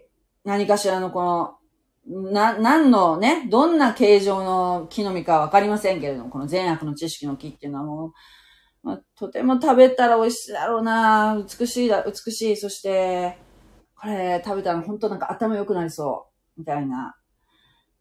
[0.44, 1.58] 何かしらのこ
[2.06, 8.12] の、な、何のね、どんな形状の木の実かわかりませんけれども、この善悪の知識の木っていうのはもう、
[8.82, 12.56] まあ、とても食べたら美味しいだろうな美しいだ、美しい。
[12.56, 13.38] そして、
[13.94, 16.60] これ食べたら本当なんか頭良くなりそう。
[16.60, 17.16] みたいな、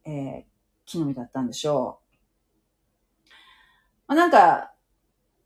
[0.05, 0.43] えー、
[0.85, 3.29] 木の実だったんでしょう。
[4.07, 4.73] まあ、なんか、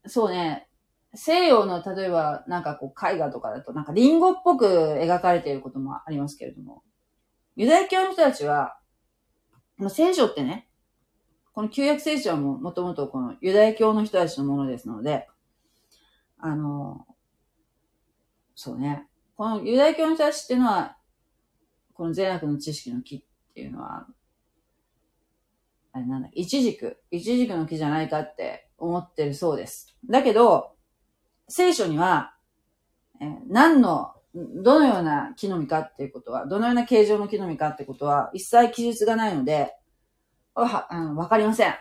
[0.05, 0.67] そうね、
[1.15, 6.83] 西洋の例えばなんかこう絵画とかだとなんかリンゴっぽく描かれていることもありますけれども、
[7.55, 8.77] ユダヤ教の人たちは、
[9.77, 10.67] この聖書ってね、
[11.53, 15.27] この旧約聖書はももともとこのユダヤ教の人たちのものですので、
[16.39, 17.05] あの、
[18.55, 19.07] そうね。
[19.37, 20.97] このユダヤ教の人たちっていうのは、
[21.93, 23.23] この善悪の知識の木っ
[23.53, 24.07] ていうのは、
[25.91, 29.95] あれなんだ、一軸、一軸の木じゃないかって思ってるそうです。
[30.09, 30.71] だけど、
[31.47, 32.35] 聖書には、
[33.21, 39.75] え、何のどのような木の実かっていうことは、どのような形状の木の実かってことは、一切記述がないので、
[40.61, 41.75] わ、あのわかりません。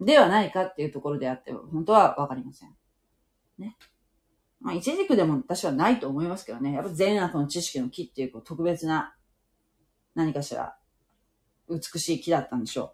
[0.00, 2.74] ではないかっていうところであって、本当はわかりません。
[3.58, 3.76] ね。
[4.60, 6.72] まあ、一軸でも私はないと思いますけどね。
[6.72, 9.14] やっぱ善悪の知識の木っていう特別な
[10.14, 10.76] 何かしら
[11.68, 12.90] 美しい木だったんでしょう。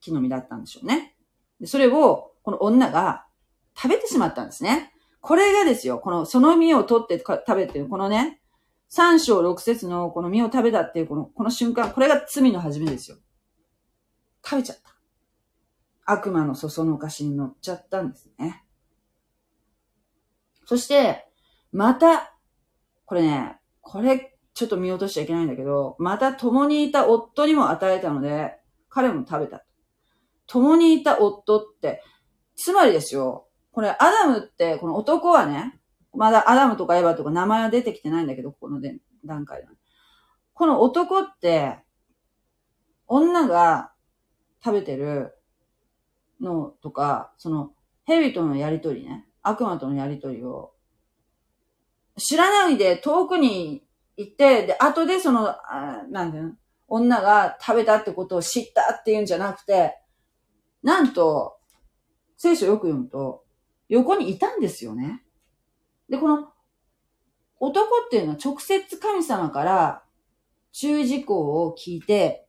[0.00, 1.14] 木の実だったんでしょうね。
[1.60, 3.26] でそれを、この女が
[3.76, 4.92] 食べてしまったんですね。
[5.20, 8.40] これがですよ、この、その実を取って食べてる、このね、
[8.88, 13.16] 三章六節のこの実を食べたっていうこの、この瞬間、これが罪の始めですよ。
[14.44, 14.94] 食べちゃった。
[16.06, 18.64] 悪魔のそそのかしに乗っちゃったんですね。
[20.66, 21.26] そして、
[21.72, 22.36] また、
[23.06, 28.56] これね、これ、ちょっと見落としちゃいけないんだけど、また共にいた夫にも与えたので、
[28.88, 29.64] 彼も食べた。
[30.46, 32.02] 共にいた夫って、
[32.54, 35.80] つまりですよ、これ、アダムって、この男はね、
[36.12, 38.80] まだアダムとかエヴァとか名前は出てきてないんだけど、この
[39.24, 39.68] 段階で。
[40.52, 41.78] この男って、
[43.08, 43.93] 女が
[44.64, 45.34] 食べてる
[46.40, 47.72] のとか、その、
[48.06, 50.72] 蛇とのやりとりね、悪魔とのやりとりを、
[52.16, 53.84] 知らないで遠くに
[54.16, 56.52] 行って、で、後でその、あなんていうの
[56.88, 59.98] 女が食べたってことを知ったっていうんじゃなくて、
[60.82, 61.58] なんと、
[62.36, 63.44] 聖書よく読むと、
[63.88, 65.22] 横にいたんですよね。
[66.08, 66.52] で、この
[67.60, 70.04] 男っていうのは直接神様から
[70.72, 72.43] 注意事項を聞いて、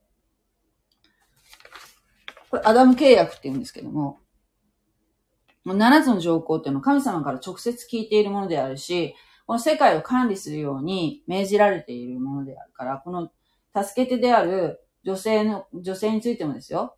[2.50, 4.20] これアダム契約って言うんですけども、
[5.64, 9.14] もう7つの条項っていうのは神様から直接聞いているものであるし、
[9.46, 13.30] この世界を管理するように命じられているものであるから、この
[13.74, 16.96] 助け手である女性の、女性についてもですよ、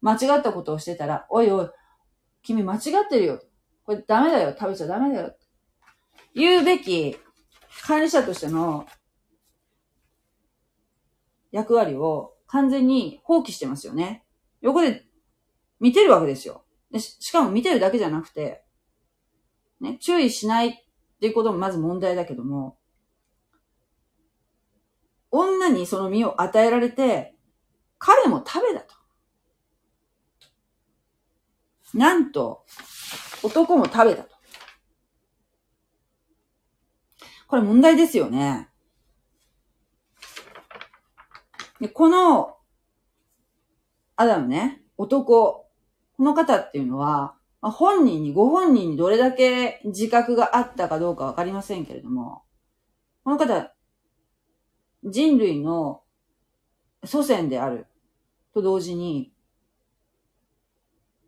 [0.00, 1.70] 間違ったことをしてたら、おいおい、
[2.42, 3.42] 君間違ってるよ。
[3.84, 4.54] これダメだよ。
[4.58, 5.34] 食べちゃダメだよ。
[6.34, 7.16] 言うべき
[7.82, 8.86] 管理者としての
[11.50, 14.24] 役割を完全に放棄してますよね。
[14.60, 15.06] 横で
[15.80, 16.64] 見てるわけですよ。
[16.90, 18.64] でしかも見てるだけじゃなくて、
[19.80, 20.72] ね、注意しないっ
[21.20, 22.78] ていうこともまず問題だけども、
[25.30, 27.34] 女にその身を与えられて、
[27.98, 28.94] 彼も食べだと。
[31.94, 32.64] なんと、
[33.42, 34.36] 男も食べたと。
[37.46, 38.68] これ問題ですよね。
[41.80, 42.57] で、この、
[44.20, 45.68] アダムね、男、
[46.16, 52.42] この方っていうのは、まあ、本人に、ご本人にどれだけ自覚があったかどうかわかりませんけれども、
[53.22, 53.72] この方、
[55.04, 56.02] 人類の
[57.04, 57.86] 祖先である
[58.52, 59.32] と同時に、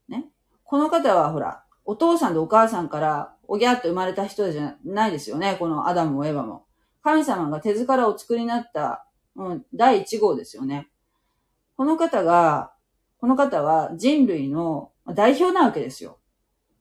[0.09, 0.27] ね、
[0.65, 5.55] この方はほら、お父さんとお母さんからおぎゃっと生まれた人じゃないですよね。
[5.61, 6.67] このアダムもエヴァも。
[7.05, 10.89] 神様が手塚からお作りになった、うん、第一号ですよね。
[11.77, 12.73] この方が、
[13.21, 16.19] この方は人類の代表なわけですよ。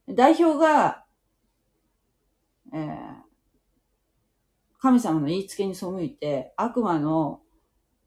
[0.07, 1.03] 代表が、
[2.73, 2.89] えー、
[4.79, 7.41] 神様の言いつけに背いて、悪魔の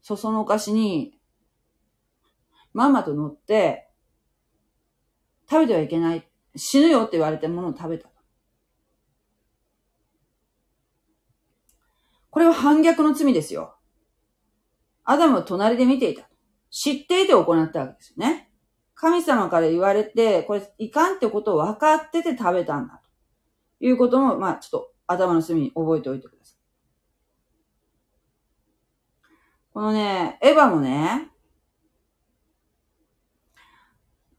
[0.01, 1.13] そそのかしに、
[2.73, 3.87] まんまと乗って、
[5.47, 8.09] 食べてはいけない死ぬよって言われたものを食べた。
[12.31, 13.75] これは反逆の罪ですよ。
[15.03, 16.27] アダムは隣で見ていた。
[16.73, 18.49] 知っていて行ったわけですよね。
[18.95, 22.99] 神様から言われて、これいかんってことを分かってて食べたんだ。
[23.79, 26.57] ということも、まあちょっと頭の隅に覚えておいてください。
[29.71, 31.29] このね、エヴァもね、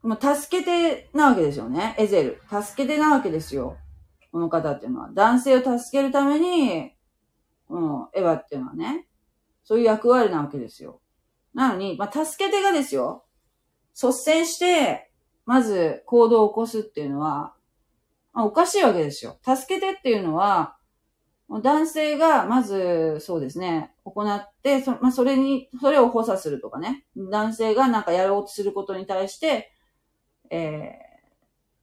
[0.02, 1.94] まあ、助けてなわけですよね。
[1.98, 2.42] エゼル。
[2.62, 3.78] 助けてなわけですよ。
[4.32, 5.10] この方っていうのは。
[5.14, 6.96] 男性を助けるために、
[7.68, 9.06] このエヴァっていうのはね、
[9.62, 11.00] そういう役割なわけですよ。
[11.54, 13.24] なのに、まあ、助け手がですよ。
[13.94, 15.10] 率先して、
[15.46, 17.54] まず行動を起こすっていうのは、
[18.32, 19.38] まあ、おかしいわけですよ。
[19.44, 20.76] 助けてっていうのは、
[21.62, 27.04] 男性がまず、そうですね、行って、そ,、まあ、それに、それを補佐するとかね。
[27.16, 29.70] 男性がなんかやろうとすることに対して、
[30.50, 30.92] え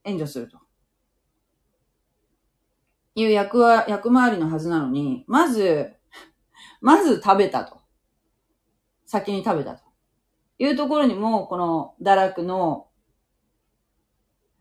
[0.03, 0.57] ー、援助すると。
[3.15, 5.93] いう役は、役回りのはずなのに、まず、
[6.82, 7.81] まず食べたと。
[9.12, 9.84] 先に食べたと。
[10.57, 12.88] いうところにも、この堕落の、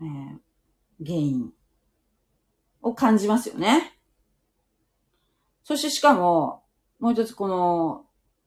[0.01, 1.53] えー、原因
[2.83, 3.97] を感じますよね。
[5.63, 6.65] そしてしかも、
[6.99, 8.07] もう一つこの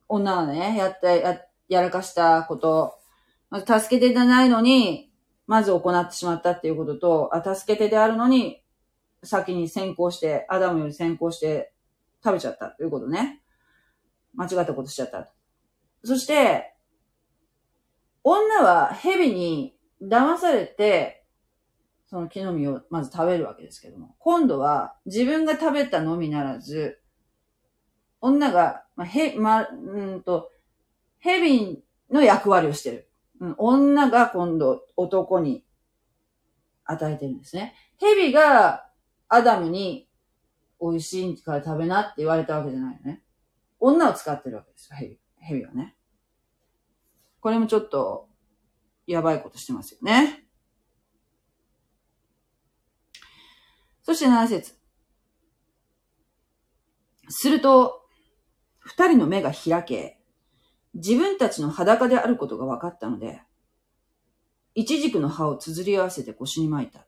[0.09, 1.39] 女がね、やった、や、
[1.69, 2.99] やらかしたこと、
[3.49, 5.09] ま助けていないのに、
[5.47, 8.61] まず行ってしまったっていうことと、あ、助けてであるのに、
[9.23, 11.71] 先に先行して、アダムより先行して
[12.21, 13.41] 食べちゃったということね。
[14.33, 15.31] 間違ったことしちゃった。
[16.03, 16.73] そして、
[18.23, 21.23] 女は蛇に騙されて、
[22.07, 26.99] その木の実をまず食べるわけですけども、今度は自分が食べたのみならず、
[28.21, 30.51] 女が、まあ、へ、ま、うんと、
[31.19, 33.09] 蛇の役割をしてる。
[33.39, 35.65] うん、女が今度男に
[36.85, 37.73] 与えてるんですね。
[37.99, 38.89] 蛇が
[39.27, 40.07] アダムに
[40.79, 43.23] 美味しいから食べなって言われたわけじゃないよね。
[43.79, 45.22] 女を使ってるわけですよ、蛇。
[45.43, 45.95] 蛇はね。
[47.39, 48.29] これもちょっと、
[49.05, 50.45] やばいことしてますよね。
[54.01, 54.75] そして7節
[57.29, 58.01] すると、
[58.79, 60.19] 二人の目が開け、
[60.93, 63.41] 自分たちの裸であることが分かったので、
[64.75, 67.05] 一軸の葉を綴り合わせて腰に巻いた。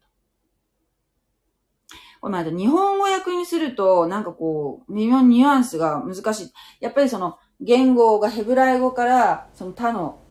[2.22, 6.54] これまた日本語訳にすると、なんかこう、微妙にニュアンスが難しい。
[6.80, 10.22] やっぱりその、言語がヘブライ語から、その他の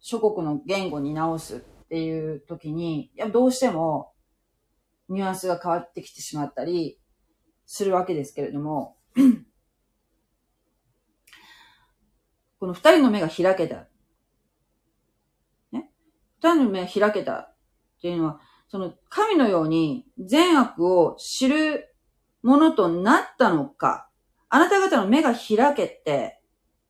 [0.00, 4.12] 諸国の言語に直すっていう時に、いや、どうしても、
[5.08, 7.00] ニュアンスが変わってきてしまったり
[7.64, 8.96] するわけですけれども、
[12.60, 13.86] この二人の目が開けた。
[15.72, 15.90] ね？
[16.40, 17.56] 二人の目が開けたっ
[18.02, 21.94] ていうのは、その神のように善悪を知る
[22.42, 24.10] ものとなったのか、
[24.48, 26.37] あなた方の目が開けて、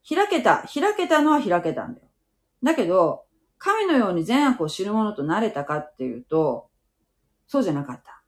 [0.09, 2.07] 開けた、開けたのは開けたんだよ。
[2.63, 3.25] だけど、
[3.59, 6.71] 神のように善悪を知るものとなれたかっていうと、
[7.47, 8.23] そうじゃなかった。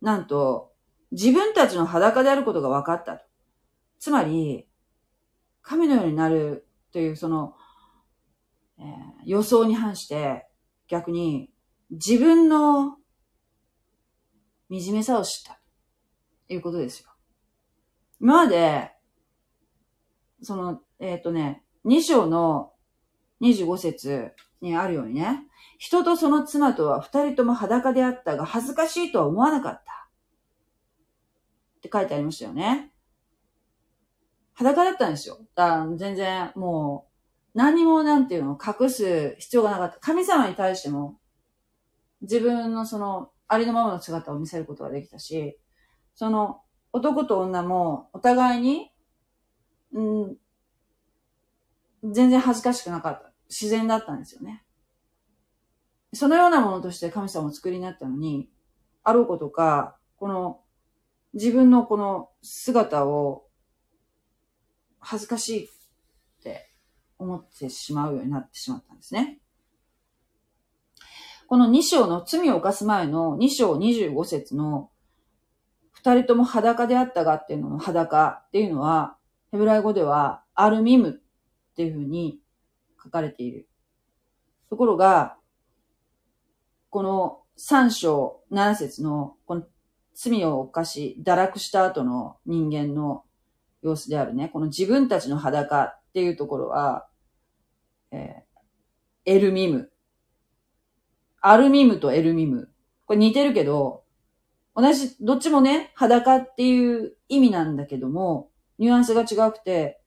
[0.00, 0.72] なんと、
[1.12, 3.22] 自分たちの裸であることが分かった。
[3.98, 4.66] つまり、
[5.62, 7.54] 神のようになるというその、
[8.78, 10.46] えー予想に反して、
[10.88, 11.50] 逆に
[11.90, 12.96] 自分の
[14.68, 15.60] 惨めさを知った。
[16.48, 17.10] いうことですよ。
[18.20, 18.92] 今まで、
[20.42, 22.72] その、えっ、とね、2章の
[23.40, 25.46] 25節にあるようにね、
[25.78, 30.08] 人とその妻とは二人とも裸であったが恥ずかしいとは思わなかった。
[31.78, 32.92] って書いてありましたよね。
[34.54, 35.38] 裸だったんですよ。
[35.56, 37.08] だ全然も
[37.54, 39.98] う何もなんていうの隠す必要がなかった。
[39.98, 41.18] 神様に対しても
[42.20, 45.58] 自分のそのありのままの姿を見せることができたし、
[46.14, 46.60] その
[46.92, 48.91] 男と女もお互いに、
[49.92, 50.36] うん、
[52.12, 53.32] 全然恥ずかしくなかった。
[53.48, 54.64] 自然だったんですよね。
[56.14, 58.48] そのようなものとして神様を作りになったのに、
[59.04, 60.60] あろうことか、この
[61.34, 63.46] 自分のこの姿を
[65.00, 65.68] 恥ずかしいっ
[66.42, 66.70] て
[67.18, 69.38] 思ってしまうようになってしまったんですね。
[71.46, 74.90] この2章の罪を犯す前の2章25節の
[75.92, 79.16] 二人とも裸であったがっていうのの裸っていうのは、
[79.52, 82.40] ヘブライ語ではアルミムっていうふうに
[83.02, 83.68] 書かれている。
[84.70, 85.36] ところが、
[86.90, 89.64] この3章7節のこの
[90.14, 93.24] 罪を犯し、堕落した後の人間の
[93.82, 97.06] 様子であるね、この自分たちの裸っていうところは、
[98.10, 98.52] えー
[99.24, 99.90] エルミム。
[101.40, 102.70] アルミムとエルミム。
[103.06, 104.02] これ似てるけど、
[104.74, 108.50] 同じ、どっちもね、裸っていう意味なんだけども、
[108.82, 110.00] ニュアンスが違くて、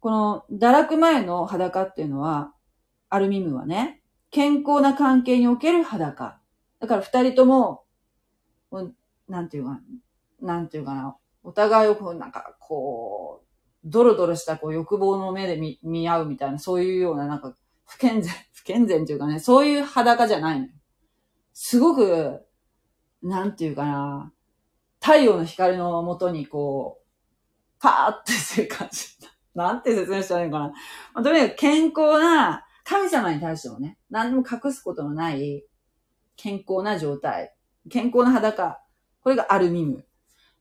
[0.00, 2.52] この堕落前の裸っていうのは、
[3.08, 6.38] アルミムはね、健康な関係における裸。
[6.80, 7.84] だから二人とも、
[9.26, 9.80] なんていうかな、
[10.42, 13.46] なんていうかな、お互いをこう、なんか、こう、
[13.84, 17.54] ドロドロしたこう欲望の目で見見合うみたいな、そういうような、なんか、
[17.86, 20.68] 不健全、 不健全というかね、そういう裸じゃないの。
[21.54, 22.46] すごく、
[23.22, 24.32] なんていうかな、
[25.00, 26.97] 太陽の光のもとにこう、
[27.80, 29.06] パーってする感じ。
[29.54, 30.68] なんて説明したらいいのかな。
[31.14, 35.64] まあとにかく健康な、神様に対してもね、何も隠すことのない、
[36.36, 37.54] 健康な状態。
[37.90, 38.80] 健康な裸。
[39.20, 40.06] これがアルミム。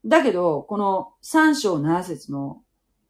[0.05, 2.61] だけど、この3章7節の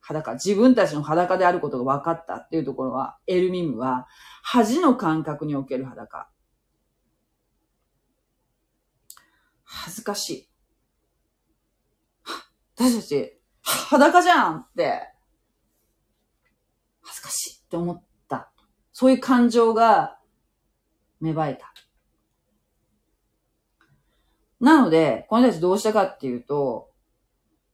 [0.02, 4.08] 裸、自分たちの裸であることが分かったっていうところは、エルミムは、
[4.44, 6.30] 恥の感覚における裸。
[9.64, 10.50] 恥ずかしい。
[12.76, 13.37] 私たち、
[13.68, 15.10] 裸じゃんって、
[17.02, 18.52] 恥ずかしいって思った。
[18.94, 20.20] そういう感情が
[21.20, 21.74] 芽生えた。
[24.60, 26.92] なので、この人たちどうしたかっていうと、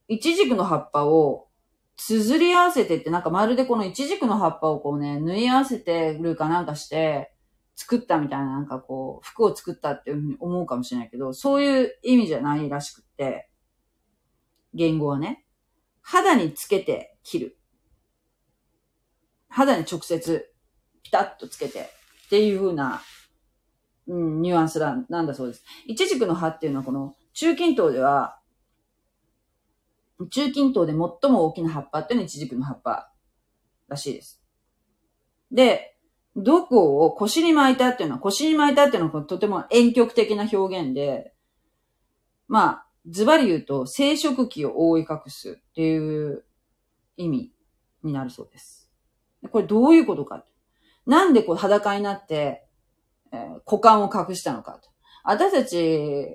[0.08, 1.48] イチジクの葉っぱを
[1.96, 7.32] 綴り合わせてって、なんかまるでこのイチジクの葉っぱをこうね、縫い合わせてるかなんかして、
[7.76, 13.48] 作ったみたいななんかこう、服を作ったっていうふうに思うかもしれないけど、そういう意味じゃないらしくって、
[14.74, 15.43] 言語はね、
[16.04, 17.58] 肌につけて切る。
[19.48, 20.52] 肌に直接、
[21.02, 21.80] ピタッとつけて、
[22.26, 23.02] っていうふうな、
[24.06, 25.64] うん、ニュアンス、なんだそうです。
[25.86, 28.38] イチジクの葉っていうのはこの中近東では、
[30.30, 33.10] 中近東で最も大きな葉っぱっていうのはイチジクの葉っぱ
[33.88, 34.42] らしいです。
[35.50, 35.96] で、
[36.36, 41.32] どこを腰に巻いたっていうのは、腰に巻いたっていうのはとても遠曲的な表現で、
[42.46, 46.44] まあ、ズバリ言うと、生殖器を覆い隠すっていう
[47.16, 47.52] 意味
[48.02, 48.90] になるそうです。
[49.50, 50.44] これどういうことか。
[51.06, 52.66] なんでこう裸になって、
[53.32, 54.90] えー、股間を隠したのかと。
[55.22, 56.26] 私たち、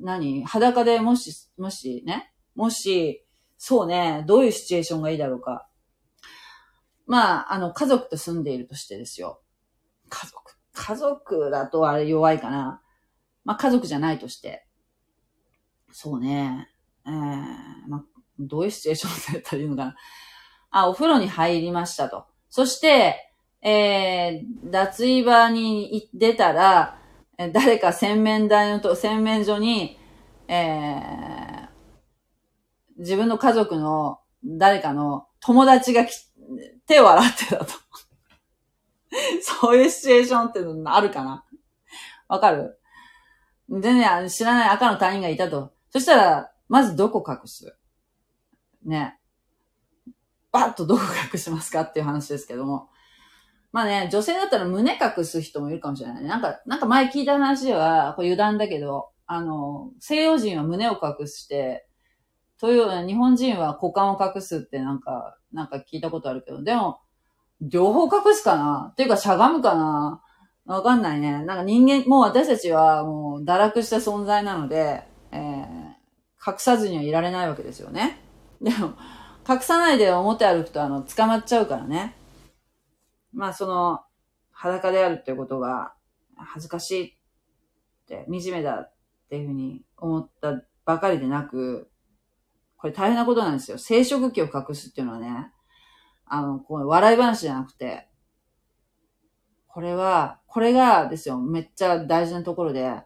[0.00, 3.24] 何裸でもし、もしね、もし、
[3.58, 5.68] そうね、どういうシチュエーションがいいだろうか。
[7.06, 9.40] まあ、あの、家族と住んでいるとしてですよ。
[10.08, 10.56] 家族。
[10.72, 12.82] 家族だとあれ弱いかな。
[13.44, 14.66] まあ、家族じゃないとして。
[15.92, 16.68] そうね。
[17.06, 17.12] えー、
[17.88, 18.04] まあ、
[18.38, 19.96] どういうシチュエーションだったらいいのかな。
[20.70, 22.24] あ、お風呂に入りましたと。
[22.48, 23.28] そして、
[23.62, 26.98] えー、脱衣場に出たら、
[27.52, 29.98] 誰か洗面台のと、洗面所に、
[30.48, 31.68] えー、
[32.98, 36.04] 自分の家族の誰かの友達が
[36.86, 37.72] 手を洗ってたと。
[39.42, 41.44] そういうシチュエーションってのあるかな
[42.28, 42.78] わかる？
[43.68, 45.72] 全然知らない赤の他人がいたと。
[45.92, 47.76] そしたら、まずどこ隠す？
[48.84, 49.18] ね。
[50.50, 52.88] バッとどこ隠しますかっていう話ですけども。
[53.72, 56.24] まあね、女性だったら胸隠す人もいるかもしれない。
[56.24, 61.86] なんか、なんか前聞いた話では、こう油断だけど、あの、西洋人は胸を隠して、
[62.58, 67.00] という日本人は股間を隠すってなんか、なんか聞いたことあるけど、でも、
[67.60, 68.88] 両方隠すかな？
[68.92, 70.22] っていうかしゃがむかな？
[70.64, 71.44] わかんないね。
[71.44, 75.81] なんか人間、もう私たちはもう堕落した存在なので、えー、
[76.44, 78.20] 隠さずにはいられないわけですよね。
[78.60, 78.94] でも、
[79.48, 82.16] 隠さないで表歩くとあの、捕まっちゃうからね。
[83.32, 84.00] まあその、
[84.50, 85.94] 裸であるっていうことが
[86.36, 87.14] 恥ずかしいっ
[88.06, 88.92] て、惨めだっ
[89.28, 91.90] ていうふうに思ったばかりでなく、
[92.76, 93.78] これ大変なことなんですよ。
[93.78, 95.52] 生殖器を隠すっていうのはね、
[96.26, 98.08] あの、こう笑い話じゃなくて、
[99.68, 103.02] これは、これがですよ、めっちゃ大事なところで、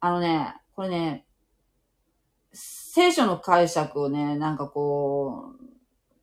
[0.00, 1.26] あのね、これね、
[2.94, 5.64] 聖書の解釈をね、なんかこう、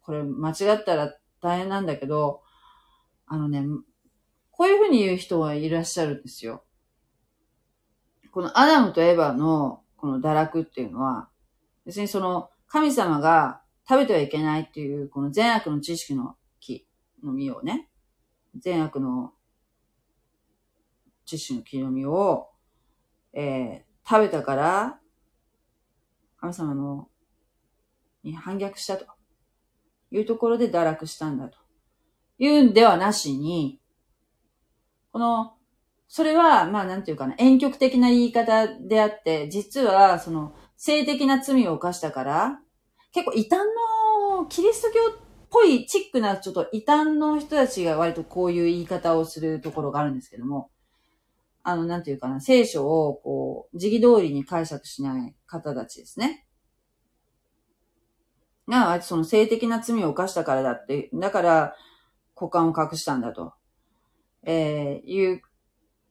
[0.03, 2.43] これ間違ったら大変なんだけど、
[3.26, 3.65] あのね、
[4.51, 6.63] こういうふうに言う人はいらっしゃるんですよ。
[8.32, 11.30] このアダムとエヴァのこの堕落っていうのは、
[11.88, 16.86] 別にその神様が食べてはいけないっていうこの善悪の知識の木
[17.24, 17.89] の実をね、
[18.55, 19.34] 善悪の
[21.26, 22.51] 知識の木の実を、
[23.34, 24.98] えー、食べたから、
[26.39, 27.07] 神様の
[28.23, 29.05] に反逆したと
[30.11, 31.57] いうところで堕落したんだと。
[32.37, 33.79] 言うんではなしに、
[35.11, 35.53] この、
[36.07, 42.59] それは、まあなんていうかな、遠曲的な言い方であって、実は、その、性的な罪を犯したから、
[43.11, 43.59] 結構異端
[44.37, 50.71] の、キリスト教っぽいチックな、ちょっと異端の人たちが割とこういう言い方をするところがあるんですけども、
[51.64, 56.45] あの、なんていうかな、聖書を、こう、時期通りに解釈しない方たちですね。
[58.68, 61.76] が、その性的な罪を犯したからだって、だから、
[62.36, 63.53] 股間を隠したんだと、
[64.43, 65.41] えー、いう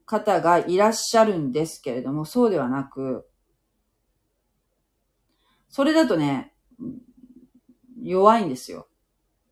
[0.04, 3.28] 方がいらっしゃるんですけれども、そうではなく、
[5.70, 6.54] それだとね、
[8.02, 8.88] 弱いんですよ。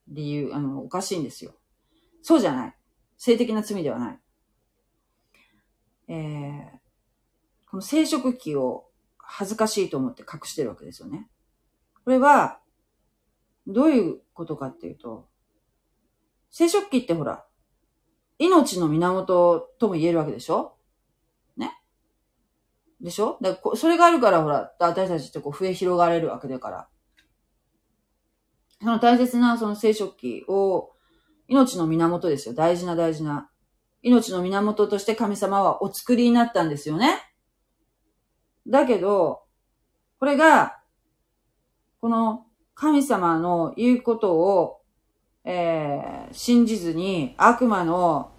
[0.09, 1.55] 理由、あの、おかしいんですよ。
[2.23, 2.75] そうじゃない。
[3.17, 4.19] 性的な罪ではない。
[6.09, 8.89] えー、この生殖器を
[9.19, 11.29] 恥ずかしいと思って隠してるわけですよね。
[12.05, 12.61] これは、
[13.67, 15.29] どういうことかっていうと、
[16.51, 17.45] 生殖器ってほら、
[18.39, 20.77] 命の源とも言えるわけでしょ？
[21.57, 21.73] ね？
[23.01, 23.39] でしょ？
[23.43, 26.89] だからそれがあるからほら、私たちってこう増え広がれるわけだから。
[28.81, 30.93] その大切なその生殖器を、
[31.49, 32.55] 命の源ですよ。
[32.55, 33.51] 大事な大事な。
[34.07, 37.21] 命の源として神様はお作りになったんですよね。
[38.67, 39.43] だけど、
[40.19, 40.79] これが、
[42.01, 44.81] この神様の言うことを
[45.49, 48.33] えー、信じずに悪魔の、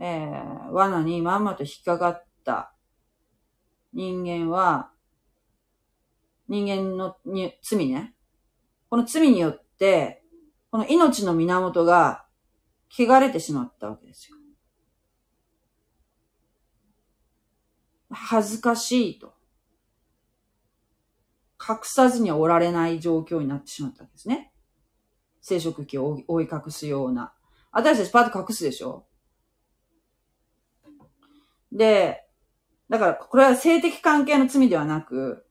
[0.00, 2.74] えー、罠にまんまと引っかかった
[3.92, 4.90] 人間は、
[6.48, 8.12] 人間のに罪ね。
[8.88, 10.24] この罪によって、
[10.72, 12.24] この命の源が
[12.90, 14.36] 汚れてしまったわけですよ。
[18.10, 19.34] 恥ずかしいと。
[21.60, 24.52] 隠さずにはおられない状況になってしまったわけですね。
[25.42, 27.32] 生殖器を覆い隠すような。
[27.72, 29.06] 私たちパッと隠すでしょ
[31.72, 32.26] で、
[32.88, 35.46] だからこれは性的関係の罪ではなく、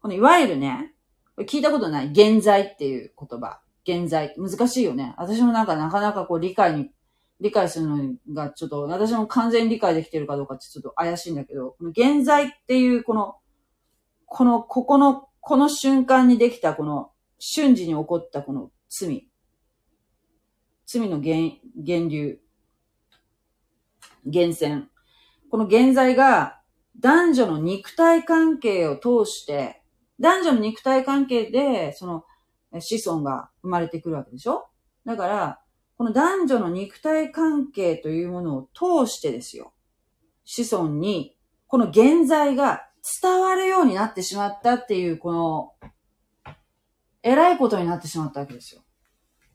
[0.00, 0.94] このいわゆるね、
[1.40, 3.60] 聞いたことない、現在っていう言葉。
[3.84, 4.34] 現在。
[4.36, 5.14] 難しいよね。
[5.18, 6.90] 私もなんかなかなかこう理解に、
[7.40, 13.36] 理解するのがちょっと、私も完全に理解できてるかどうかってちょっと怪しいんだけど、この現在っていうこの、
[14.24, 19.28] この、ここの、この瞬間にできたこの、瞬時に起こったこの罪。
[20.86, 22.40] 罪の源、源流。
[24.24, 24.88] 源泉。
[25.50, 26.60] この現在が
[26.98, 29.82] 男女の肉体関係を通して、
[30.18, 32.24] 男女の肉体関係で、その
[32.78, 34.68] 子孫が生まれてくるわけでしょ？
[35.04, 35.60] だから、
[35.96, 39.72] この男女の肉体関係というものを通してですよ。
[40.44, 41.36] 子孫に、
[41.66, 42.88] この現在が
[43.22, 45.72] 伝わるようになってしまったっていう、この、
[47.22, 48.82] 偉いことになってしまったわけですよ。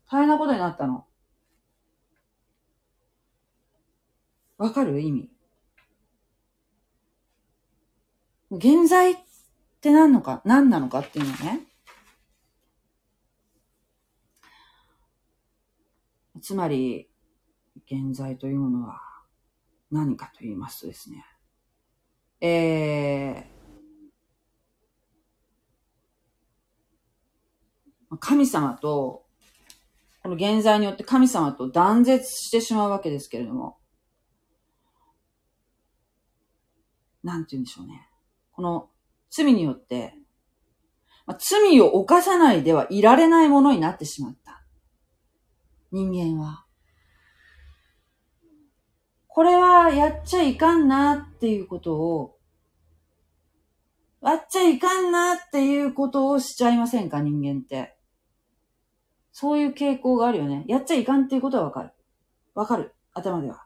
[0.09, 1.05] 大変なことになったの。
[4.57, 5.29] わかる意味？
[8.51, 9.17] 現在っ
[9.79, 11.61] て何のか、何なのかっていうのね。
[16.41, 17.09] つまり、
[17.85, 18.99] 現在というものは
[19.91, 21.25] 何かと言いますとですね。
[22.41, 29.25] えー、神様と、
[30.23, 33.77] この現在によって神様と断絶してしまうわけですけれども、
[37.23, 38.07] なんて言うんでしょうね。
[38.51, 38.89] この
[39.29, 40.15] 罪によって、
[41.25, 44.60] まあ、罪を犯さないではいられないものになってしまった。
[45.91, 46.65] 人間は。
[49.27, 52.37] これはやっちゃいかんなっていうことを、
[54.21, 57.95] やっちゃいかんなっていうことをしちゃいませんか人間って。
[59.31, 60.65] そういう傾向があるよね。
[60.67, 61.91] やっちゃいかんっていうことはわかる。
[62.53, 62.93] わかる。
[63.13, 63.65] 頭では。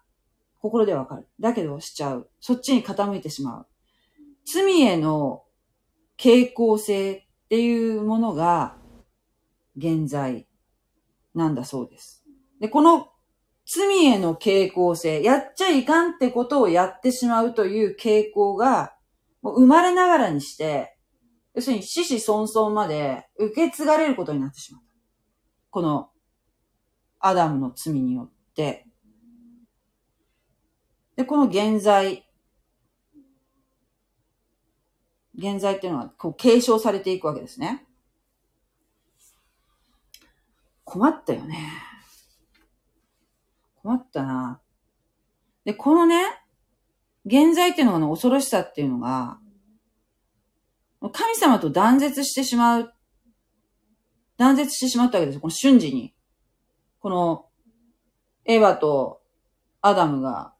[0.61, 1.27] 心ではわかる。
[1.39, 2.29] だけどしちゃう。
[2.39, 3.67] そっちに傾いてしまう。
[4.45, 5.43] 罪への
[6.17, 8.77] 傾向性っていうものが
[9.75, 10.47] 現在
[11.35, 12.23] なんだそうです。
[12.59, 13.09] で、この
[13.65, 18.95] 罪への傾向性、やっちゃいかんってことをやってしまうという傾向が、
[19.41, 20.97] もう生まれながらにして、
[21.53, 24.87] 要するに死死孫孫まで受け継がれることになってしまった。
[25.69, 26.09] この
[27.19, 28.87] アダムの罪によって。
[31.15, 32.25] で、この現在
[35.37, 37.85] 現在っていうのはこう継承されていくわけですね。
[40.85, 41.57] 困ったよね。
[43.81, 44.61] 困ったな。
[45.65, 46.21] で、このね、
[47.25, 49.39] 現在っていうのの恐ろしさっていうのが、
[51.11, 52.93] 神様と断絶してしまう、
[54.37, 55.41] 断絶してしまったわけですよ。
[55.41, 56.13] この瞬時に。
[56.99, 57.45] この、
[58.45, 59.21] エヴァと
[59.81, 60.53] アダムが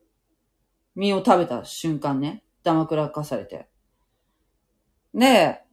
[0.96, 3.70] 身を食べた瞬間ね、ダマくらかされて。
[5.14, 5.65] で、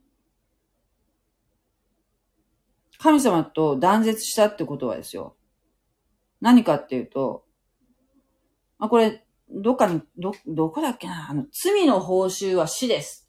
[3.02, 5.34] 神様と断絶したってことはですよ。
[6.40, 7.44] 何かっていうと、
[8.78, 11.28] まあ、これ、どっかに、ど、どこだっけな？
[11.28, 13.28] あの、罪の報酬は死です。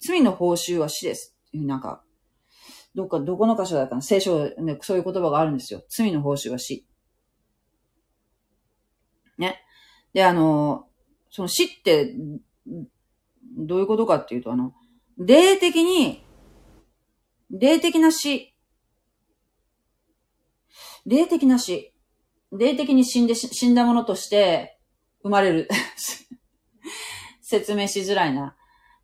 [0.00, 1.36] 罪の報酬は死です。
[1.48, 2.02] っていう、なんか、
[2.94, 4.00] どっか、どこの箇所だったの？
[4.00, 5.82] 聖書ね、そういう言葉があるんですよ。
[5.90, 6.86] 罪の報酬は死。
[9.36, 9.60] ね。
[10.14, 10.88] で、あの、
[11.30, 12.14] その死って、
[13.58, 14.72] どういうことかっていうと、あの、
[15.18, 16.24] 霊的に、
[17.50, 18.54] 霊的な死。
[21.08, 21.94] 霊的な死。
[22.52, 24.78] 霊的に死んで、死んだものとして
[25.22, 25.68] 生まれる。
[27.40, 28.54] 説明しづらいな。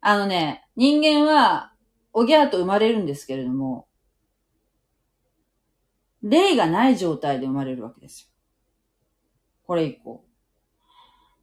[0.03, 1.73] あのね、人間は、
[2.13, 3.89] おぎゃーと生まれるんですけれども、
[6.23, 8.29] 霊がない状態で生まれるわけですよ。
[9.67, 10.23] これ以降。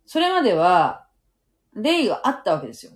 [0.05, 1.07] それまでは、
[1.73, 2.91] 霊があったわけですよ。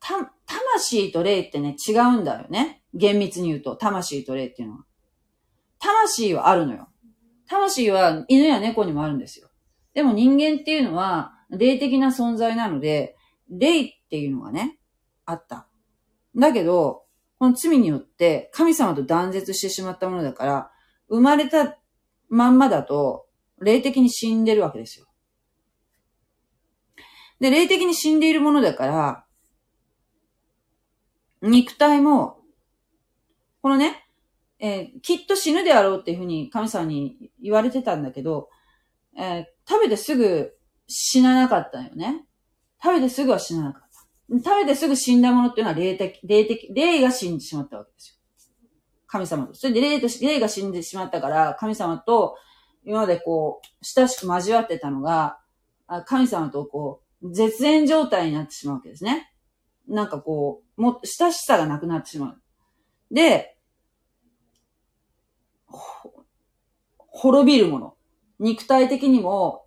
[0.00, 2.82] た、魂と霊ってね、違うんだよね。
[2.94, 4.84] 厳密に言うと、魂と霊っていうのは。
[5.78, 6.89] 魂はあるのよ。
[7.50, 9.48] 魂は犬や猫にもあるんですよ。
[9.92, 13.16] でも人間っていうのは、霊的な存在なので、
[13.48, 14.78] 霊っていうのがね、
[15.26, 15.66] あった。
[16.36, 17.02] だけど、
[17.40, 20.70] この罪によって神様と断絶してしまったものだから、
[21.08, 21.76] 生まれた
[22.28, 23.26] まんまだと、
[23.60, 25.06] 霊的に死んでるわけですよ。
[27.40, 29.26] で、霊的に死んでいるものだから、
[31.42, 32.38] 肉体も、
[33.60, 34.06] このね、
[34.60, 38.50] えー、きっと死ぬであろうっていうふうに神様に言われてたんだけど、
[39.16, 40.52] えー、食べてすぐ
[40.86, 42.26] 死ななかったよね。
[42.82, 43.90] 食べてすぐは死ななかった。
[44.38, 48.16] 食べてすぐ死んだものっていうのは霊的、霊的、霊が死んでしまったわけですよ。
[49.06, 49.54] 神様と。
[49.54, 52.36] それで霊と、霊が死んでしまったから、神様と
[52.84, 55.40] 今までこう、親しく交わってたのが、
[56.06, 59.32] 神様とこう、絶縁状態になってしまうわけですね。
[59.88, 62.40] なんかこう、も、親しさがなくなってしまう。
[63.12, 63.56] で、
[66.96, 67.96] 滅びるもの。
[68.38, 69.66] 肉体的にも、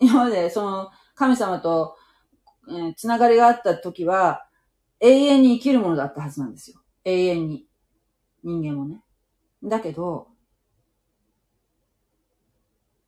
[0.00, 1.96] 今までその神様と、
[2.68, 4.46] えー、つながりがあった時は、
[5.00, 6.80] 永遠に生きるものだったはずなんですよ。
[7.04, 7.66] 永遠に。
[8.42, 9.02] 人間もね。
[9.62, 10.28] だけど、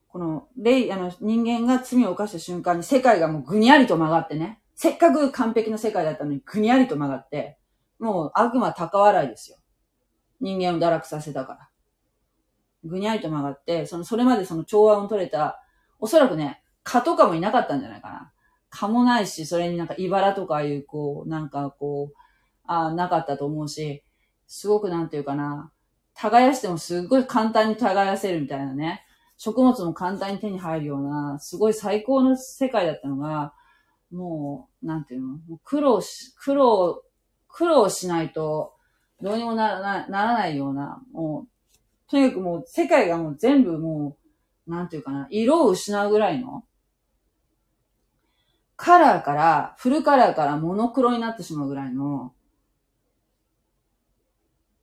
[0.08, 4.60] この、霊、あの、人間が罪を犯した瞬間に世界がもうぐにゃりと曲がってね。
[4.74, 7.58] せっかく完璧な世界だったのにぐにゃりと曲がって、
[7.98, 9.58] もう悪魔高笑いですよ。
[10.40, 11.65] 人間を堕落させたから。
[12.86, 15.62] ぐにゃりと曲がって、その、それまでその調和を取れた、
[15.98, 18.32] おそらくね、蚊とかもいなかったんじゃないかな。
[18.70, 22.14] 蚊もないし、それになんか茨とかいう、こう、なんかこう、
[22.64, 24.04] あなかったと思うし、
[24.46, 25.72] すごくなんていうかな、
[26.14, 29.04] 耕してもすっごい簡単に耕せるみたいなね。
[29.38, 33.52] 食物も簡単に手に入るような、すごい最高の世界だったのが、
[34.10, 35.34] もう、なんていうの？
[35.34, 37.02] う苦労し、苦労、
[37.48, 38.74] 苦労しないと、
[39.20, 41.48] どうにもならない、ならないような、もう、
[42.08, 44.16] とにかくもう世界がもう全部も
[44.66, 46.64] う、なんていうかな、色を失うぐらいの、
[48.76, 52.34] カラーから、フルカラーからモノクロになってしまうぐらいの、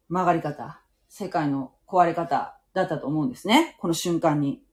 [0.10, 3.78] 曲がり方、世界の壊れ方だったと思うんですね。
[3.80, 4.64] この瞬間に。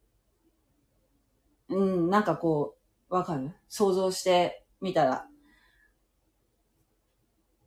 [1.69, 2.77] うん、なんかこ
[3.11, 3.53] う、わかる？
[3.69, 5.27] 想像してみたら。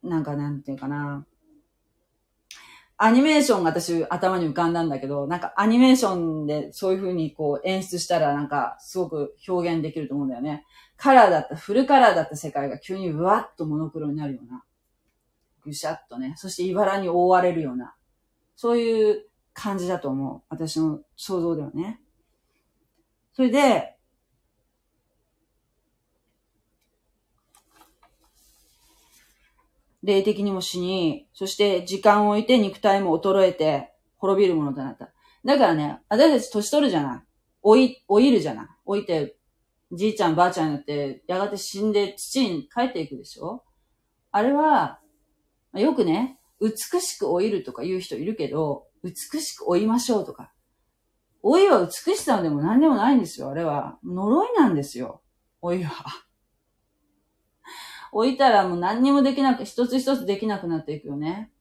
[0.01, 1.25] なんかなんていうかな。
[2.97, 10.65] アニメーションが私頭に浮かんだんだけど、なんかアニメーションでそういう風にこう演出したらなんかすごく表現できると思うんだよね。
[10.95, 14.63] カラーだった、フルカラーだった世界が急にうわっとモノクロになるような。
[15.63, 16.33] ぐしゃっとね。
[16.37, 17.95] そして茨に覆われるような。
[18.55, 20.41] そういう感じだと思う。
[20.49, 21.99] 私の想像ではね。
[23.33, 23.92] それで、
[30.03, 35.11] 霊的にも死に、そして時間を置いて肉体も衰えて滅びるものとなった。
[35.45, 37.21] だからね、私たち年取るじゃない。
[37.63, 38.65] 老い、老いるじゃない。
[38.85, 39.37] 老いて、
[39.91, 43.63] じいちゃんばあちゃんになって、やがて死んで土に帰っていくでしょ
[44.31, 44.99] あれは、
[45.73, 50.51] よくね、美しく老いるとか言う人いるけど、美しく老いましょうとか。
[51.43, 53.49] 老いは美しさでも何でもないんですよ。
[53.49, 53.99] あれは。
[54.03, 55.21] 呪いなんですよ。
[55.61, 56.05] 老いは。
[58.13, 61.51] 老いたらもう何にもできなく、一つ一つできなくなっていくよね。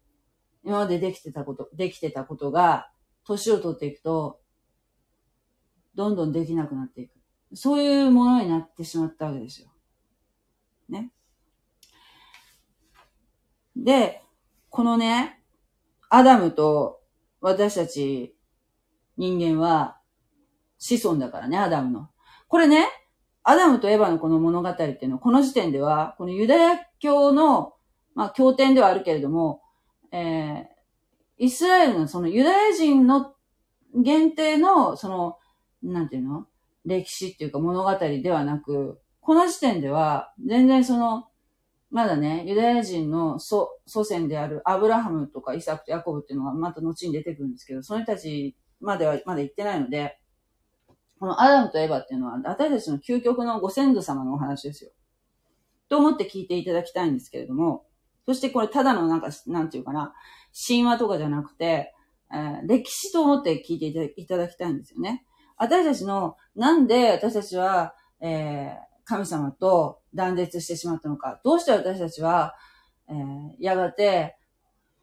[0.65, 2.91] 今までできてたこと、できてたことが、
[3.25, 4.41] 年を取っていくと、
[5.95, 7.13] どんどんできなくなっていく。
[7.55, 9.69] そういうものになってしまったわけですよ。
[10.89, 11.13] ね。
[13.77, 14.23] で、
[14.71, 15.43] このね、
[16.09, 17.01] アダムと
[17.41, 18.37] 私たち
[19.17, 19.99] 人間は
[20.79, 22.11] 子孫だからね、アダムの。
[22.49, 22.87] これね、
[23.45, 27.75] アダムとエヴァのこの物語っていうのは、この時点では、このユダヤ教の、
[28.15, 29.63] まあ、経典ではあるけれども、
[30.13, 30.65] えー、
[31.39, 33.35] イスラエルのそのユダヤ人の
[33.95, 35.39] 限定の、その、
[35.83, 36.47] なんていうの？
[36.85, 41.29] 歴史っていうか物語ではなく、この時点では、全然その、
[41.91, 50.19] まだね、ユダヤ人の祖祖先であるアブラハムとかイサクとヤコブっていうのがまた後に出てくるんですけど、その人たちまではまだ行ってないので、
[51.23, 54.91] このアダムとエヴァっていうのは、私たちの究極のご先祖様のお話ですよ。
[55.89, 57.87] と思って聞いていただきたいんですけれども、
[58.27, 60.15] そしてこれただのなんか、なんていうかな、
[60.67, 61.95] 神話とかじゃなくて、
[62.33, 65.25] えー、歴史と思って聞いていただきたいんですよね。
[65.59, 71.41] 私たちの、なんで私たちは、えー、神様と断絶してしまったのか。
[71.45, 72.57] どうして私たちは、
[73.09, 73.17] えー、
[73.61, 74.35] やがて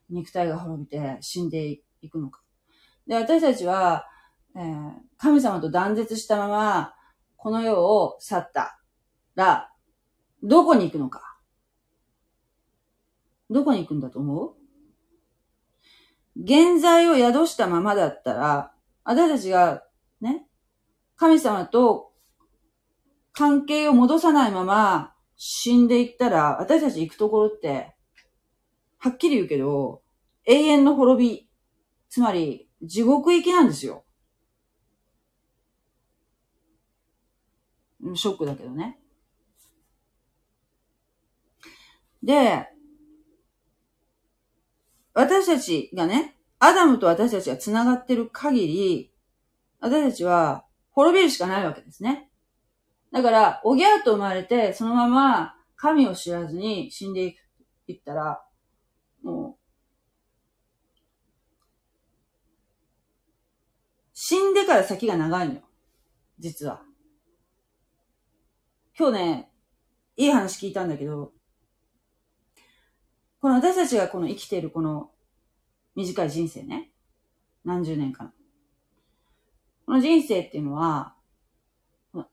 [0.09, 2.41] 肉体が滅びて死んでいくのか。
[3.07, 4.03] で、私たちは、
[4.59, 6.93] えー、神様と断絶したまま、
[7.37, 8.77] この世を去った
[9.35, 9.71] ら、
[10.43, 11.39] どこに行くのか？
[13.49, 14.53] どこに行くんだと思う？
[16.35, 18.73] 現在を宿したままだったら、
[19.05, 19.83] 私たちが
[20.19, 20.45] ね、
[21.15, 22.11] 神様と
[23.31, 27.95] 関係を戻さないまま死んでいったら、私たち行くところって、
[28.97, 30.01] はっきり言うけど、
[30.45, 31.49] 永遠の滅び、
[32.09, 34.03] つまり地獄行きなんですよ。
[38.15, 38.99] ショックだけどね。
[42.23, 42.67] で、
[45.13, 49.13] 私たちがね、アダムと私たちが繋がってる限り、
[49.79, 52.29] 私たちは滅びるしかないわけですね。
[53.11, 57.39] だから、おぎゃーと生まれて、そのまま神を知らずに死んでいく、
[57.87, 58.43] いったら、
[59.23, 59.59] もう、
[64.13, 65.61] 死んでから先が長いのよ。
[66.37, 66.88] 実は。
[68.99, 69.49] 今日ね、
[70.17, 71.31] いい話聞いたんだけど、
[73.39, 75.11] この私たちがこの生きているこの
[75.95, 76.91] 短い人生ね。
[77.63, 78.33] 何十年間。
[79.85, 81.15] この人生っていうのは、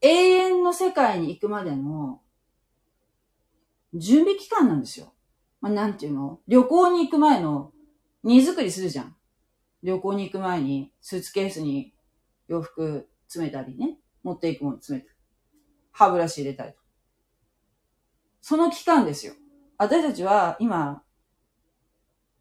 [0.01, 2.21] 永遠の世界に行くまでの
[3.95, 5.15] 準備期間なんですよ。
[5.61, 6.41] まあ、なんていうの？
[6.49, 7.71] 旅行に行く前の
[8.25, 9.15] 荷造りするじゃん。
[9.85, 11.95] 旅行に行く前にスーツケースに
[12.49, 14.01] 洋服詰めたりね。
[14.25, 15.16] 持っていくもの詰めたり。
[15.97, 16.79] 歯ブラシ入れたりと。
[18.43, 19.33] その期間ですよ。
[19.79, 21.03] 私たちは今、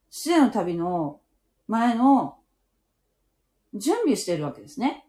[0.09, 1.21] 死への旅の
[1.65, 2.37] 前の
[3.73, 5.05] 準備してるわけですね。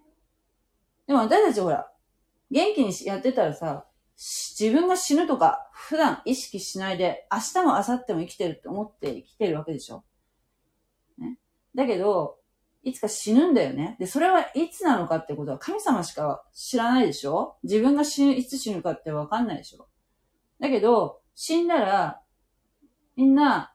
[1.09, 1.91] でも私たちほら、
[2.53, 10.05] 元気にやってたらさ、自分が死ぬとか普段意識しないで明日も明後日も生きてるって思って生きてるわけでしょ。
[11.19, 11.37] ね。
[11.75, 12.39] だけど、
[12.87, 13.97] いつか死ぬんだよね。
[13.99, 17.57] で、それはいつなのかってことは神様しか知らないでしょ？
[17.65, 19.89] 自分が死ぬ、いつ死ぬかってわかんないでしょ？
[20.61, 22.23] だけど、死んだら、
[23.17, 23.75] みんな、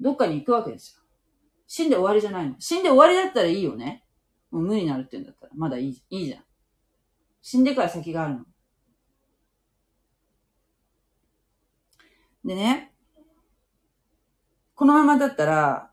[0.00, 1.02] どっかに行くわけですよ。
[1.66, 2.56] 死んで終わりじゃないの。
[2.58, 4.06] 死んで終わりだったらいいよね。
[4.50, 6.44] もう無になるって言うんだったら、まだいい、いいじゃん。
[7.42, 8.44] 死んでから先があるの。
[12.46, 12.94] でね、
[14.74, 15.91] このままだったら、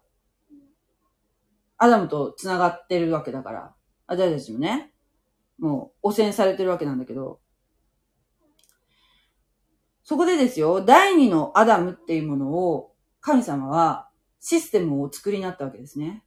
[1.80, 3.74] アダムと繋がってるわけだから、
[4.06, 4.94] 私たちもね、
[5.58, 7.40] もう汚染されてるわけなんだけど、
[10.04, 14.10] そこでですよ、第二のアダムっていうものを神様は
[14.40, 16.24] システムをお作りになったわけですね。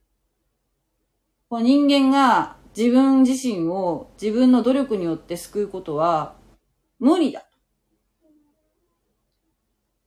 [1.48, 6.36] この人間が自分自身を自分の努力によって救うことは
[6.98, 7.44] 無理だ。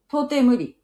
[0.07, 0.77] 到底無理。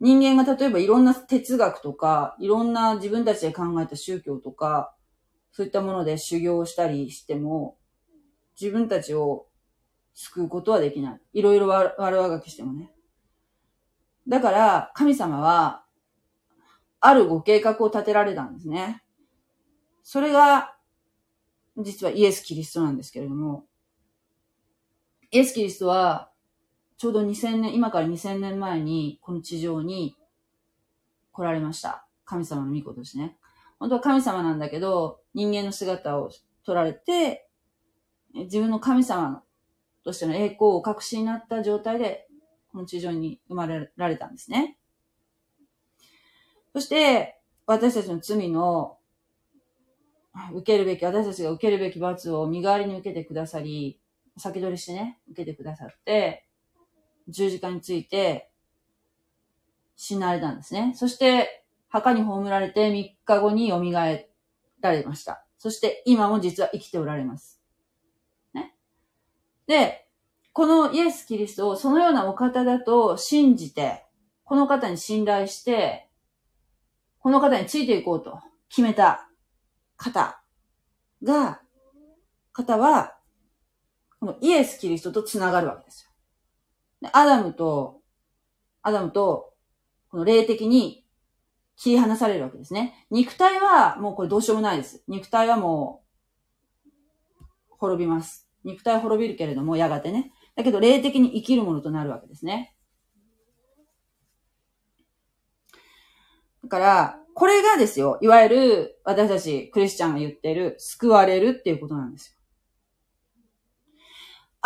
[0.00, 4.94] 人間が例えばいろんな哲学とか、いろんな自分たちで考えた宗教とか、
[5.52, 7.78] そういったもので修行したりしても、
[8.60, 9.46] 自分たちを
[10.12, 11.20] 救うことはできない。
[11.32, 12.92] いろいろ悪あがきしてもね。
[14.28, 15.84] だから、神様は、
[17.00, 19.02] あるご計画を立てられたんですね。
[20.02, 20.76] それが、
[21.78, 23.66] 実はイエス・キリストなんですけれども、
[25.30, 26.30] イエス・キリストは、
[26.98, 30.16] ちょうど2000年、今から2000年前に、この地上に
[31.32, 32.06] 来られました。
[32.24, 33.36] 神様の御子としてね。
[33.78, 36.30] 本当は神様なんだけど、人間の姿を
[36.64, 37.48] 取られて、
[38.32, 39.42] 自分の神様
[40.04, 42.26] としての栄光を隠しになった状態で、
[42.72, 44.78] この地上に生まれられたんですね。
[46.72, 48.96] そして、私たちの罪の
[50.54, 54.00] 受けるべき、私たちが受けるべき罰を身代わりに受けてくださり、
[54.38, 56.45] 先取りしてね、受けてくださって、
[57.28, 58.50] 十字架について
[59.96, 60.92] 死なれたんですね。
[60.94, 64.04] そして、墓に葬られて3日後に蘇ら
[64.92, 65.44] れました。
[65.58, 67.60] そして、今も実は生きておられます。
[68.52, 68.74] ね。
[69.66, 70.06] で、
[70.52, 74.04] このイエス・キリストをそのようなお方だと信じて、
[74.44, 76.08] この方に信頼して、
[77.18, 78.38] この方についていこうと
[78.68, 79.28] 決めた
[79.96, 80.40] 方
[81.22, 81.60] が、
[82.52, 83.16] 方は、
[84.20, 86.05] このイエス・キリストと繋がるわけです。
[87.12, 88.00] アダムと、
[88.82, 89.52] アダムと、
[90.08, 91.04] この霊的に
[91.76, 93.06] 切り離されるわけですね。
[93.10, 95.02] 肉体はもうこれどうしようもないです。
[95.08, 96.02] 肉体はも
[97.30, 97.44] う、
[97.78, 98.48] 滅びます。
[98.64, 100.32] 肉体滅びるけれども、やがてね。
[100.54, 102.74] だけど霊的に生きるものとなるわけですね。
[106.62, 112.35] だから、これがですよ、いわゆる私たちクリスチャンが言っている救われるっていうことなんですよ。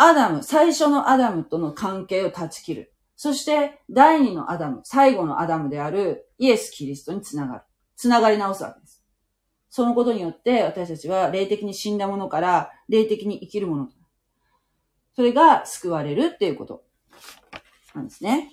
[0.01, 2.93] アダム、最初のアダムとの関係を断ち切る。
[3.15, 7.61] そして、第二のアダム、最後のアダムであるイエス・キリストにつながる。
[7.95, 9.03] つながり直すわけです。
[9.69, 13.89] そのことによって私たちは霊的に死んだものから霊的に生きるもの。
[15.15, 16.83] それが救われるっていうこと
[17.93, 18.49] なんですね。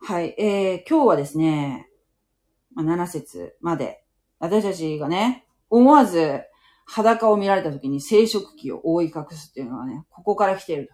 [0.00, 0.34] はい。
[0.38, 1.88] えー、今日はですね、
[2.74, 4.04] まあ、7節まで、
[4.38, 6.42] 私たちがね、思わず
[6.86, 10.88] 裸を見られた時に生殖器を覆い隠すっていうのはね、ここから来ている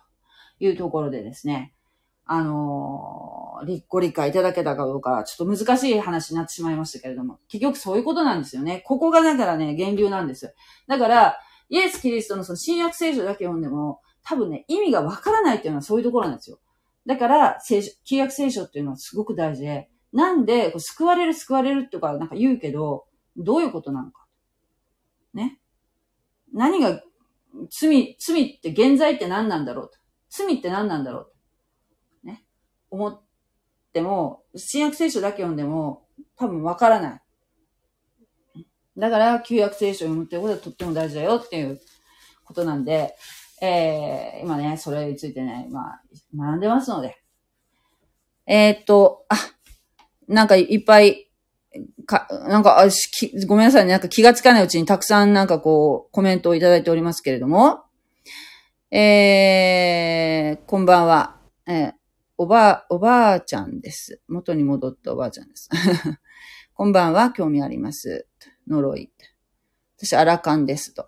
[0.58, 1.74] というところでですね、
[2.24, 8.82] あのー、ご理解いただけたかどうか、ちょっと難しい話になってしまいましたけれども、結局そういうことなんですよね。
[8.86, 10.54] ここがだからね、源流なんです。
[10.88, 11.36] だから、
[11.68, 16.58] イエス・キリストのその新約聖書だけ読んでも、多分ね、意味がわからないっていうのはそういうところなんですよ。
[17.06, 23.06] だから、聖書、旧約聖書っていうのはすごく大事で、なんで、救われる救われるとかなんか言うけど、
[23.36, 24.26] どういうことなのか。
[25.34, 25.58] ね。
[26.52, 27.02] 何が
[27.70, 29.98] 罪、罪って現在って何なんだろうと。
[30.30, 31.32] 罪って何なんだろう
[32.22, 32.28] と。
[32.28, 32.44] ね。
[32.90, 33.22] 思っ
[33.92, 36.06] ても、新約聖書だけ読んでも
[36.36, 37.22] 多分わからない。
[38.96, 41.80] だから、旧約聖書を読むってことはとっても大事だよっていう
[42.44, 43.16] ことなんで、
[43.62, 46.02] えー、今ね、それについてね、まあ、
[46.36, 47.16] 学んでますので。
[48.46, 49.36] えー、っと、あ、
[50.28, 51.30] なんかいっぱい、
[52.06, 53.92] か、なんか、あきごめんなさいね。
[53.92, 57.84] なんか気がつかないうちにたくさんなんかこう、コメントをいただいておりますけれども。
[58.90, 61.36] えー、こんばんは。
[61.66, 61.92] えー、
[62.36, 64.20] おばあ、おばあちゃんです。
[64.28, 65.70] 元に戻ったおばあちゃんです。
[66.74, 68.26] こんばんは、興味あります。
[68.68, 69.10] 呪い。
[69.96, 71.06] 私、アラカンですと。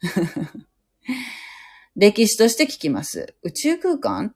[1.96, 3.34] 歴史として聞きます。
[3.42, 4.34] 宇宙空間？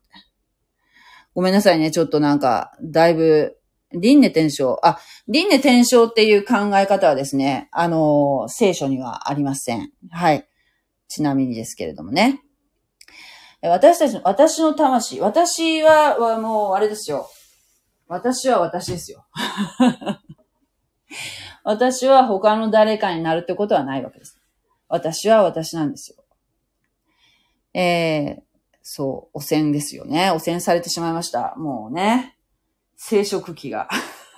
[1.34, 1.90] ごめんなさいね。
[1.90, 3.58] ちょっとなんか、だいぶ、
[4.00, 4.78] 輪廻転生。
[4.82, 4.98] あ、
[5.28, 9.90] 輪廻転生っていう考え方はですね、あの、聖書にはありません。
[10.10, 10.48] はい。
[11.08, 12.42] ちなみにですけれどもね。
[13.62, 17.28] 私たちの、私の魂、私は、はもう、あれですよ。
[18.08, 19.26] 私は私ですよ。
[21.64, 24.40] 私は他の誰かになるってことはないわけです。
[24.88, 26.22] 私は私なんですよ。
[27.74, 28.42] えー、
[28.82, 30.30] そう、汚染ですよね。
[30.30, 31.54] 汚染されてしまいました。
[31.56, 32.35] もうね、
[32.96, 33.88] 生殖器が。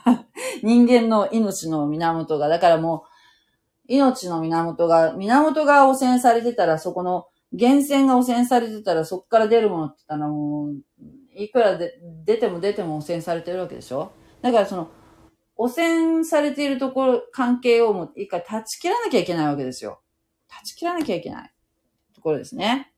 [0.62, 3.08] 人間の命の源が、だからもう、
[3.88, 10.74] 命の源が、源が汚染されてたら、そこの源泉が汚染されてたら、そこから出るものって言ったらもう、
[11.34, 14.10] いくらで出ても出ても汚染されてるわけでしょ？
[14.42, 14.88] だからその、
[15.56, 20.00] 汚染されているところ、関係をもう一回断ち切らなきゃいけないわけですよ。
[20.48, 21.52] 断ち切らなきゃいけない
[22.14, 22.92] ところですね。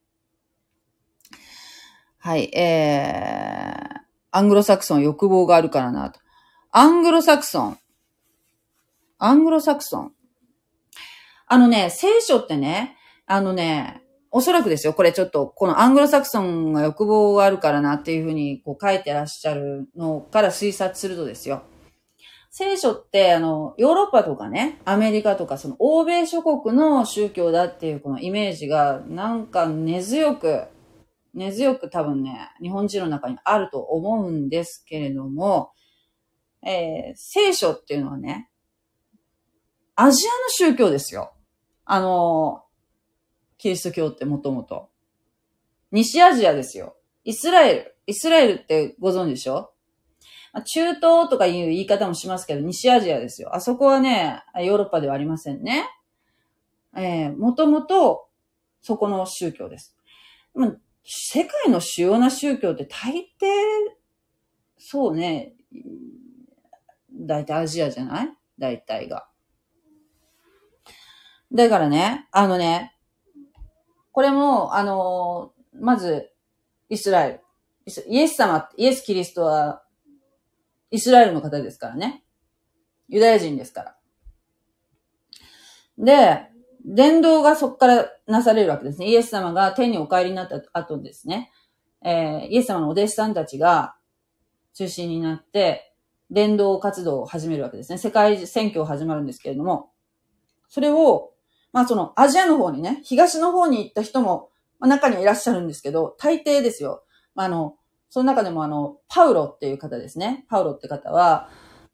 [2.19, 3.99] はい、えー、
[4.31, 6.20] アングロサクソン欲望があるからなと。
[6.70, 7.78] アングロサクソン。
[9.19, 10.12] アングロサクソン。
[11.47, 12.97] あのね、聖書ってね、
[13.27, 21.62] あのね、おそらくですよ、これちょっと、このアングロサクソンが欲望があるからなっていうふうにこう書いてらっしゃるのから推察するとですよ。
[22.52, 30.65] 聖書って、あの、ヨーロッパとかね、アメリカとか、その欧米諸国の宗教だっていうこのイメージが、なんか根強く、
[31.35, 35.73] 根強く多分ね、日本人の中にあると思うんですけれども、
[36.62, 38.51] えー、聖書っていうのはね、
[39.94, 41.32] アジアの宗教ですよ。
[41.85, 42.65] あの、
[43.59, 44.89] キリスト教ってもともと。
[45.90, 46.97] 西アジアですよ。
[47.24, 47.97] イスラエル。
[48.07, 49.73] イスラエルってご存知でしょ？
[50.65, 53.55] 中東とかいう言い方もしますけど、西アジアですよ。
[53.55, 55.86] あそこはね、ヨーロッパではありませんね。
[56.97, 58.28] えー、もともと、
[58.81, 59.97] そこの宗教です。
[61.12, 63.47] 世界の主要な宗教って大抵、
[64.78, 65.55] そうね、
[67.12, 68.28] 大体アジアじゃない？
[68.57, 69.28] 大体が。
[71.53, 72.97] だからね、あのね、
[74.12, 76.31] これも、あの、まず、
[76.89, 77.43] イスラエ
[77.87, 77.93] ル。
[78.09, 79.82] イエス様、イエス・キリストは
[80.93, 82.24] イスラエルの方ですからね。
[83.09, 83.97] ユダヤ人ですから。
[85.99, 86.47] で、
[86.85, 89.09] 伝道がそこからなされるわけですね。
[89.09, 91.51] イエス様が天にお帰りになった後ですね。
[92.02, 93.94] えー、イエス様のお弟子さんたちが
[94.74, 95.94] 中心になって、
[96.31, 97.98] 伝道活動を始めるわけですね。
[97.98, 99.90] 世界選挙を始まるんですけれども、
[100.69, 101.32] それを、
[101.73, 107.05] まあそのアジアの方にね、東の方に行った人も、まあ、中にはいらっしゃるんですけど、大抵ですよ。
[107.35, 107.77] まあ、あの、
[108.09, 110.47] その中でもあの、パウロっていう方ですね。
[110.48, 111.48] パウロって方は、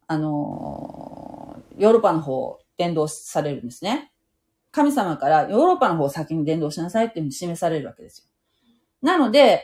[0.07, 4.11] あの、ヨーロッパの方を伝道されるんですね。
[4.77, 8.25] 神様からヨーロッパの方を先に伝道しなさいっていうふうに示されるわけですよ。
[9.01, 9.63] なので、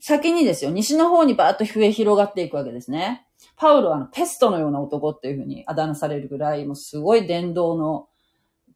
[0.00, 3.26] 先にですよ、西の方にバーッと増え広がっていくわけですね。
[3.56, 8.08] パウロはあのペストのような男っていうふうにあだ名されるぐらい、もうすごい伝道の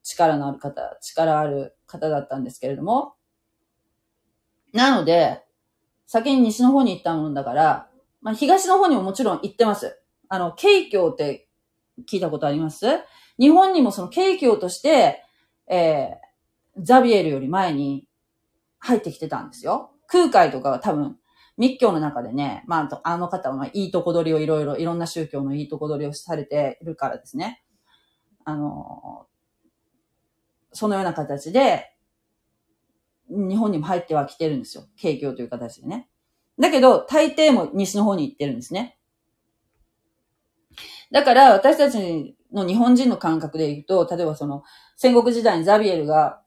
[0.03, 3.15] 力のある方、力ある方だったんですけれども。
[4.73, 5.43] なので、
[6.07, 7.89] 先に西の方に行ったもんだから、
[8.21, 10.01] まあ、東の方にももちろん行ってます。
[10.29, 11.49] あの、京教って
[12.09, 12.87] 聞いたことあります？
[13.39, 15.25] 日本にもその京教として、
[15.71, 18.07] えー、ザビエルより前に
[18.79, 19.91] 入ってきてたんですよ。
[20.07, 21.19] 空海とかは多分、
[21.57, 27.65] 密教の中でね、まあ、あの方は、まあ、いいとこ取りをいろいろ、いろんな宗教のいいとこ取りをされているからですね。
[28.45, 29.27] あの、
[30.73, 31.95] そのような形で、
[33.29, 34.85] 日本にも入ってはきてるんですよ。
[34.97, 36.09] 景況という形でね。
[36.59, 38.98] だけど、大抵も西の方に行ってるんですね。
[41.11, 44.63] だから、私たちの日本人の感覚で言うと、例えばその、
[44.97, 46.43] 戦国時代にザビエルが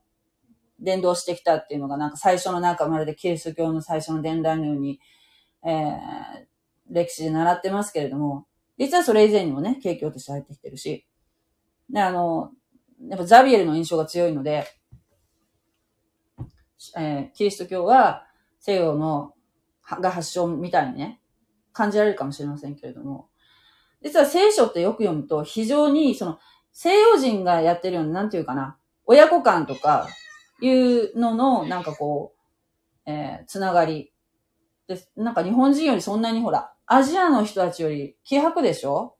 [0.79, 4.99] 伝道してきたっていうのが、なんか最初のなんかまるでキリスト教の最初の伝来のように、
[5.65, 5.97] えー、
[6.89, 8.47] 歴史で習ってますけれども、
[8.77, 11.07] 実はそれ以前にもね、景況として入ってきてるし、
[11.89, 12.51] で、あの、
[13.09, 14.65] やっぱザビエルの印象が強いので、
[16.97, 18.25] えー、キリスト教は
[18.59, 19.33] 西洋の、
[19.83, 21.19] が発祥みたいにね、
[21.73, 23.29] 感じられるかもしれませんけれども、
[24.03, 26.39] 実は聖書ってよく読むと非常にその
[26.71, 30.07] 西洋人がやってるような、なんていうかな、親子感とか
[30.61, 32.33] いうのの、なんかこ
[33.05, 34.13] う、えー、つながり。
[34.87, 39.15] で、なんか日本人よりそんなにほら、アジアの人たちより気迫でしょ？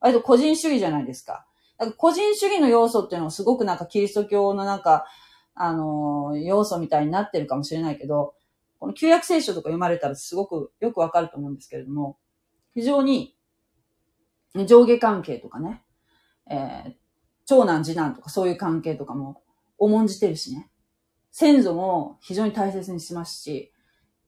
[0.00, 1.46] 割と個人主義じゃないですか。
[1.78, 5.06] だか個人主義の要素っていうのはすごくなんかキリスト教のなんか、
[5.54, 8.34] あのー、要素みたいになってるかもしれないけど、
[8.78, 12.16] この旧約聖書とか読まれたらすごくよくわかると思うんですけれども、
[12.72, 13.36] 非常に
[14.54, 15.82] 上下関係とかね、
[16.50, 16.92] えー、
[17.46, 19.42] 長男次男とかそういう関係とかも
[19.78, 20.70] 重んじてるしね。
[21.32, 23.72] 先祖も非常に大切にしますし、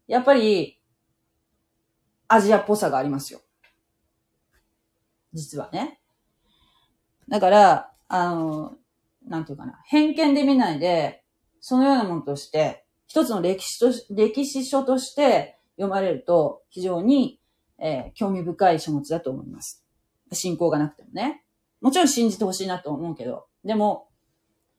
[0.07, 0.81] やっぱり、
[2.29, 3.41] アジアっぽさがありますよ。
[5.33, 6.01] 実はね。
[7.29, 8.77] だから、あの、
[9.27, 11.25] なんていうかな、偏見で見ないで、
[11.61, 17.41] そのようなものとして、一つの歴史とし、歴史書として読まれると、非常に、
[17.79, 19.82] えー、興味深い書物だと思います。
[20.33, 21.45] 信仰がなくてもね。
[21.81, 24.09] もちろん信じてほしいなと思うけど、でも、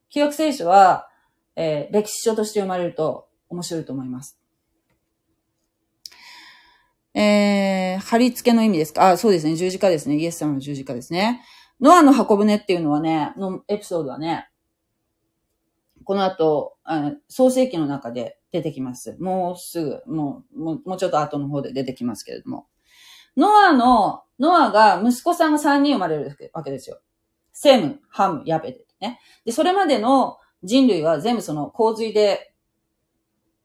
[0.09, 1.09] 記憶聖書は、
[1.55, 4.39] えー、歴史書として読まれると面白いと思います。
[7.13, 9.11] えー、貼り付けの意味ですか？
[9.11, 9.55] あ、そうですね。
[9.55, 10.15] 十字架ですね。
[10.15, 11.43] イエス様の十字架ですね。
[11.79, 14.49] ノアの箱舟っていうのはね、のエピソードはね、
[16.05, 16.77] この後、
[17.27, 19.15] 創世記の中で出てきます。
[19.19, 22.67] もうすぐ、もうもうちょっと後の方で出てきますけれども。
[23.37, 26.99] ノアの、ノアが、息子さんが3人生まれるわけですよ。
[27.51, 29.19] セム、ハム、ヤベデね。
[29.45, 32.53] で、それまでの人類は全部その洪水で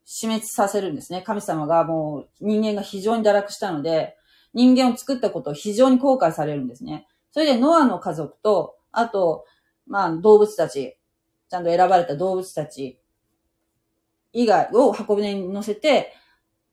[0.03, 1.21] 死滅させるんですね。
[1.21, 4.15] 神様がもう人間が非常に堕落したので、
[4.53, 7.07] 人間を作ったことを非常に後悔されるんですね。
[7.31, 9.45] それでノアの家族と、あと、
[9.87, 10.97] まあ動物たち、
[11.49, 12.99] ちゃんと選ばれた動物たち
[14.33, 16.13] 以外を箱舟に乗せて、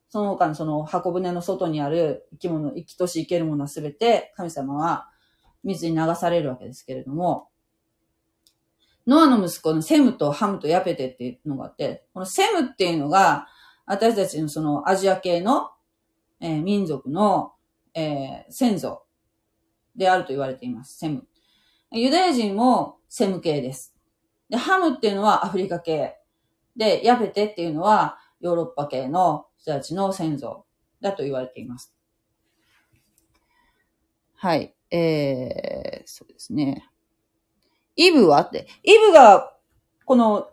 [0.08, 5.08] その他のその箱舟の外にある生き物、生きとし生けるものはすべて神様は
[5.64, 7.48] 水に流されるわけですけれども、
[9.06, 13.46] ノアの息子のセムとハムとヤペテっていうのがあって、このセムっていうのが、
[13.84, 15.70] 私たちのそのアジア系の、
[16.40, 17.52] えー、民族の、
[17.94, 19.04] えー、先祖
[19.94, 20.98] であると言われています。
[20.98, 21.24] セム。
[21.92, 23.94] ユダヤ人もセム系です。
[24.50, 26.16] で、ハムっていうのはアフリカ系。
[26.76, 30.64] で、ヤペテっていうのはヨーロッパ系の人たちの先祖
[31.00, 31.92] だと言われています。
[34.36, 34.76] はい。
[34.92, 36.88] えー、そうですね。
[37.96, 38.68] イブはって。
[38.84, 39.52] イブが、
[40.04, 40.48] この、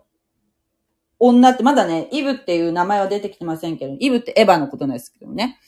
[1.20, 5.60] 女って、まだね、イブっていう名前は出てきてませんけど、イブってエヴァのことなんですけどね。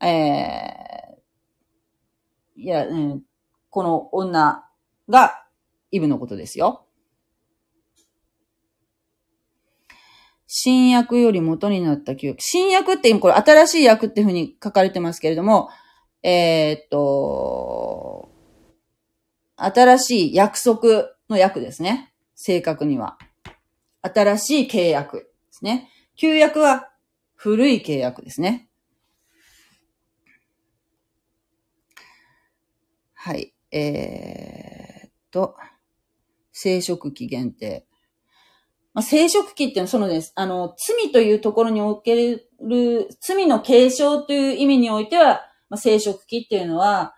[0.00, 3.20] えー、いや、ね、
[3.68, 4.64] この女
[5.08, 5.44] が
[5.90, 6.85] イブのことですよ。
[10.58, 12.38] 新約より元になった記憶。
[12.40, 15.68] 新約って今これ新しい訳っていうふうに書かれてますけれども、
[16.22, 18.30] えー、っと、
[19.56, 22.14] 新しい約束の約ですね。
[22.34, 23.18] 正確には。
[24.00, 25.90] 新しい契約ですね。
[26.16, 26.90] 旧約は
[27.34, 28.70] 古い契約ですね。
[33.12, 33.52] はい。
[33.72, 35.54] えー、っと、
[36.50, 37.85] 生殖期限定。
[38.96, 40.32] まあ、生殖期っていうのはそのです。
[40.34, 42.50] あの、罪というところにおける、
[43.20, 47.14] 罪の継承という意味においては、まあ、生殖期っていうのは、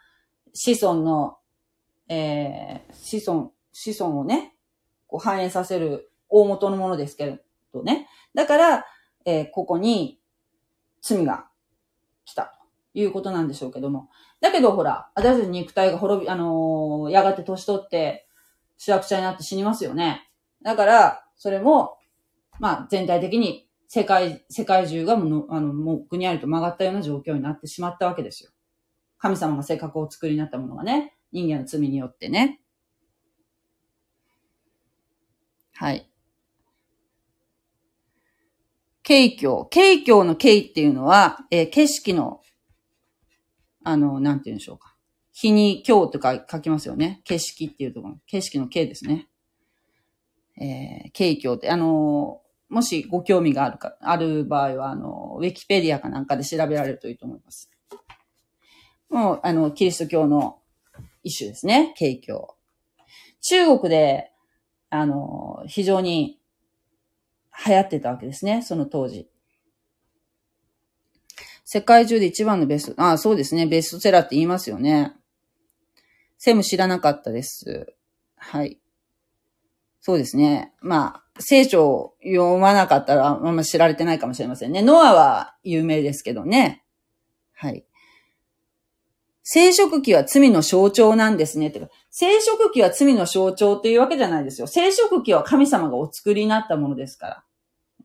[0.53, 1.39] 子孫の
[2.09, 4.55] えー、子孫、子孫をね、
[5.07, 7.41] こう反映させる大元のものですけ
[7.73, 8.09] どね。
[8.35, 8.87] だから、
[9.25, 10.21] えー、ここに
[11.03, 11.47] 罪が
[12.25, 12.55] 来た
[12.95, 14.09] ということなんでしょうけども。
[14.41, 18.27] だけどほら、私たち肉体が滅び、あのー、やがて年取って、
[18.79, 20.31] 主役者になって死にますよね。
[20.63, 21.97] だから、それも、
[22.59, 28.51] まあ、全体的に世界、世界中がもあの、もう国ありと曲がったような状況になってしまったわけですよ。
[29.19, 31.15] 神様が性格を作りになったものがね。
[31.33, 32.61] 人間の罪によってね。
[35.75, 36.11] はい。
[39.03, 39.67] 景況。
[39.69, 42.41] 景況の景っていうのは、えー、景色の、
[43.85, 44.97] あの、なんて言うんでしょうか。
[45.33, 47.21] 日に今日とか書きますよね。
[47.25, 48.19] 景色っていうところ。
[48.27, 49.28] 景色の景ですね。
[50.61, 57.71] えー、景況って、あのー、もしご興味があるか、ある場合は、あの、ウィキペディアかなんかで調べられるといいと思います。
[59.09, 60.59] もう、あの、キリスト教の
[61.23, 62.49] 一種ですね、景況。
[63.41, 64.33] 中国で、
[64.91, 66.39] あの、非常に
[67.67, 69.29] 流行ってたわけですね、その当時。
[71.65, 75.13] 世界中で一番のベスト、ああ、そうですね、ベストセラーって言いますよね。
[76.39, 77.93] セム知らなかったです。
[78.37, 78.79] はい。
[80.09, 80.73] そうですね。
[80.81, 84.81] まあ、聖書を読まなかったらあんま知られてないかもしれませんね。
[84.81, 86.83] ノアは有名ですけどね。
[87.53, 87.85] はい。
[89.43, 91.71] 生殖器は罪の象徴なんですね。
[91.71, 94.67] てか生殖器は罪の象徴っていうわけじゃないですよ。
[94.67, 97.45] 生殖器は神様がお作りになったものですか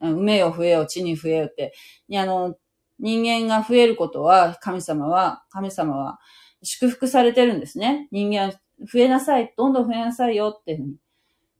[0.01, 0.09] ら。
[0.09, 1.73] 埋めよ増えよ、地に増えよって。
[2.13, 2.57] あの、
[2.99, 6.19] 人間が増えることは、神様は、神様は
[6.63, 8.09] 祝福されてるんですね。
[8.11, 8.51] 人間は
[8.81, 10.95] 増えなさい、どんどん増えなさいよっていうふうに。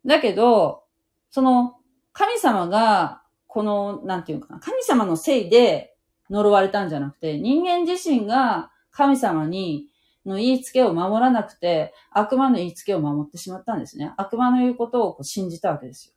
[0.06, 0.84] だけど、
[1.30, 1.76] その、
[2.12, 5.96] 神様が、この、なんていうかな、神様のせいで
[6.30, 9.88] 呪われたんじゃなくて、人間自身が神様に、
[10.26, 14.14] の言いつけを守らなくて、悪魔の言いつけを守ってしまったんですね。
[14.18, 16.14] 悪魔の言うことを信じたわけですよ。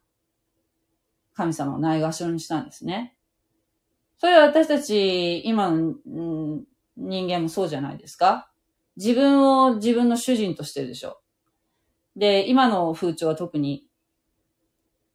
[1.34, 3.16] 神様をないがしろにしたんですね。
[4.18, 6.64] それは私たち、今の、ん、
[6.96, 8.50] 人間もそうじゃないですか
[8.96, 11.20] 自分を自分の主人としてるでしょ。
[12.16, 13.86] で、今の風潮は特に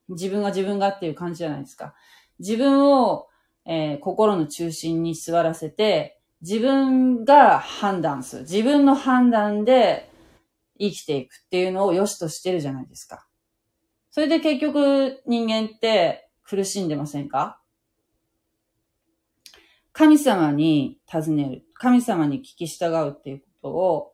[0.09, 1.95] 自分が自分がっていう感じじゃないですか。
[2.39, 3.27] 自分を、
[3.65, 8.41] えー、心の中心に座らせて、自分が判断する。
[8.43, 10.09] 自分の判断で
[10.79, 13.27] 生きていくっていうのを良しとしてるじゃないですか。
[14.09, 17.61] それで結局人間って苦しんでませんか？
[19.93, 21.63] 神様に尋ねる。
[21.73, 24.13] 神様に聞き従うっていうことを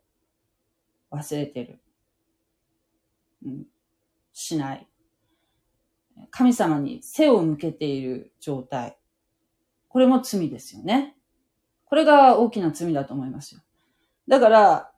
[1.12, 1.80] 忘れてる。
[3.46, 3.66] うん、
[4.34, 4.88] しない。
[6.32, 8.98] 神様に背を向けている状態。
[9.88, 11.16] これも罪ですよね。
[11.86, 13.62] これが大きな罪だと思いますよ。
[14.28, 14.92] だから、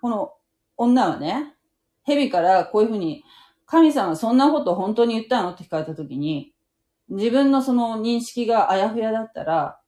[0.00, 0.34] この
[0.76, 1.54] 女はね、
[2.02, 3.24] 蛇からこういうふうに、
[3.66, 6.52] 神様そんなこと本当に言ったのって聞かれたときに、
[7.08, 9.80] 自分のその認識があやふやだったら、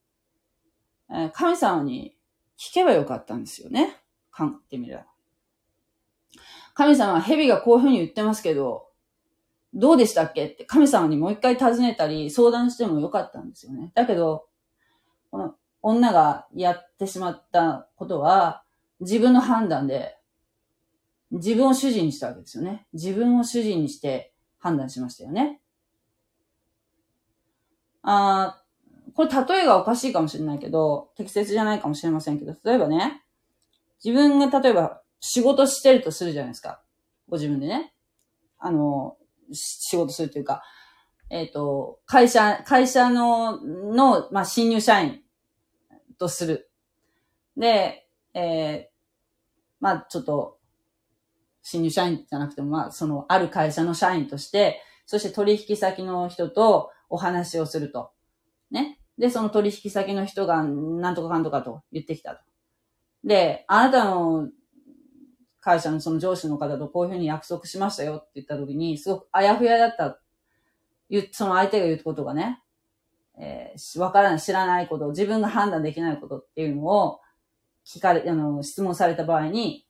[1.33, 2.17] 神様に
[2.59, 3.97] 聞けばよかったんですよね。
[4.35, 5.07] 考えてみれば。
[6.77, 8.89] 神様は蛇がこういうふうに言ってますけど、
[9.73, 13.93] どうでしたっけって神様にもう一回尋ねたり相談してもよかったんですよね。
[13.95, 14.45] だけど、
[15.31, 18.63] この女がやってしまったことは
[19.01, 20.19] 自分の判断で
[21.31, 22.87] 自分を主人にしたわけですよね。
[22.93, 25.63] 自分を主人にして判断しましたよね。
[28.03, 28.63] あ
[29.15, 33.23] これ例えがおかしいかもしれないけど、適切じゃないかもしれませんけど、例えばね、
[34.05, 36.83] 自分が例えば仕事してるとするじゃないですか。
[37.29, 37.93] ご自分でね。
[38.59, 39.17] あの、
[39.53, 40.63] 仕事するというか、
[41.31, 45.23] えっ、ー、と、会社、会社の、の、まあ、新入社員
[46.19, 46.71] とする。
[47.57, 48.97] で、えー、
[49.81, 50.59] まあ、ちょっと、
[51.63, 58.13] 新入社員じゃなくても、まあ、その、ある会社の社員として、そして取引先の人とお話をすると。
[58.71, 59.01] ね。
[59.19, 62.43] で、その取引先の人が、なんとかかんとかと言ってきたと。
[63.25, 64.49] で、あなたの
[65.67, 70.21] 会社のその上司の方とこういうふうに約束しましたよって言った時に、すごくあやふやだった。
[71.33, 72.63] その相手が言うことがね、
[73.37, 77.21] えー、わからない、知らないこと、自分が判断できないことっていうのを
[77.85, 79.89] 聞かれ、あの、質問された場合に、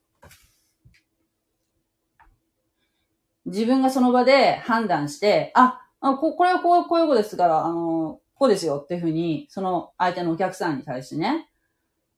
[3.44, 11.50] 自分がその場で判断して、あ、あここれはこう、こういうことですから、あの、こうですよっていうふうに、その相手のお客さんに対してね、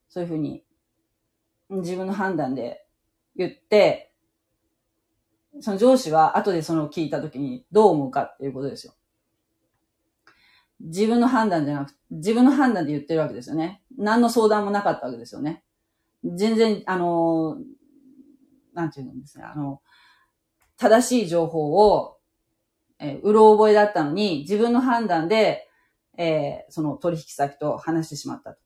[0.09, 0.64] そういうふうに、
[1.70, 2.88] 自分の判断で
[3.39, 4.12] 言って、
[5.60, 8.94] その上司は後でその聞いた時にどう思うかっていうことですよ。
[10.81, 13.82] 自分の判断じゃなく、自分の判断で言ってるわけですよね。
[13.97, 15.65] 何の相談もなかったわけですよね。
[16.24, 17.59] 全然、あの、
[18.74, 19.82] なんていうんですね、あの、
[20.77, 22.19] 正しい情報を、
[23.01, 25.69] えー、うろ覚えだったのに、自分の判断で、
[26.16, 28.59] えー、その取引先と話してしまったと。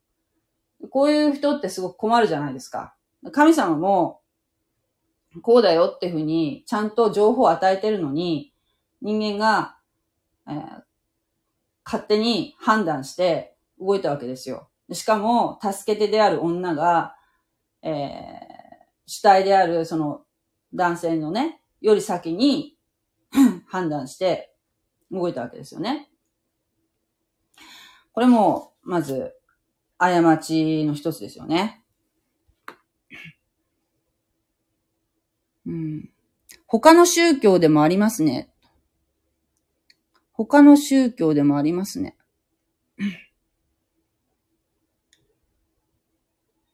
[0.91, 2.95] こういう人ってすごく困るじゃないですか。
[3.31, 4.22] 神様も、
[5.41, 8.53] こうだよっていうふうに、ちゃんと情報を与えてるのに、
[9.01, 9.77] 人間が、
[10.47, 10.83] えー、
[11.85, 14.69] 勝手に判断して動いたわけですよ。
[14.93, 17.17] しかも、助け手である女が、
[17.83, 17.93] えー、
[19.07, 20.23] 主体であるその
[20.75, 22.77] 男性のね、より先に
[23.67, 24.55] 判断して
[25.11, 26.11] 動いたわけですよね。
[28.13, 29.35] これも、まず、
[29.99, 31.82] 過ちの一つですよね。
[35.67, 36.11] うん。
[36.67, 38.51] 他の宗教でもありますね。
[40.33, 42.17] 他の宗教でもありますね。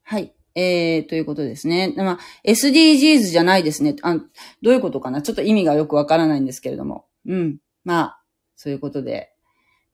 [0.02, 0.34] はい。
[0.54, 1.92] えー、ということですね。
[1.96, 3.94] まあ、SDGs じゃないですね。
[4.02, 4.14] あ
[4.62, 5.22] どういうことかな？
[5.22, 7.06] ちょっと意味がよくわからないんですけれども。
[7.26, 7.58] うん。
[7.84, 8.22] まあ、
[8.56, 9.32] そういうことで、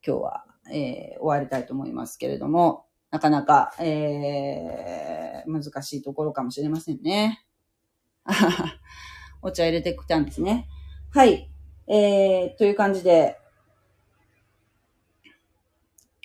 [0.05, 7.44] 今日は、えー、終わりたいと思いますけれども、なかなか、えー、難しいところかもしれませんね。
[9.41, 10.67] お茶入れてきたんですね。
[11.11, 11.49] はい。
[11.87, 13.37] えー、という感じで、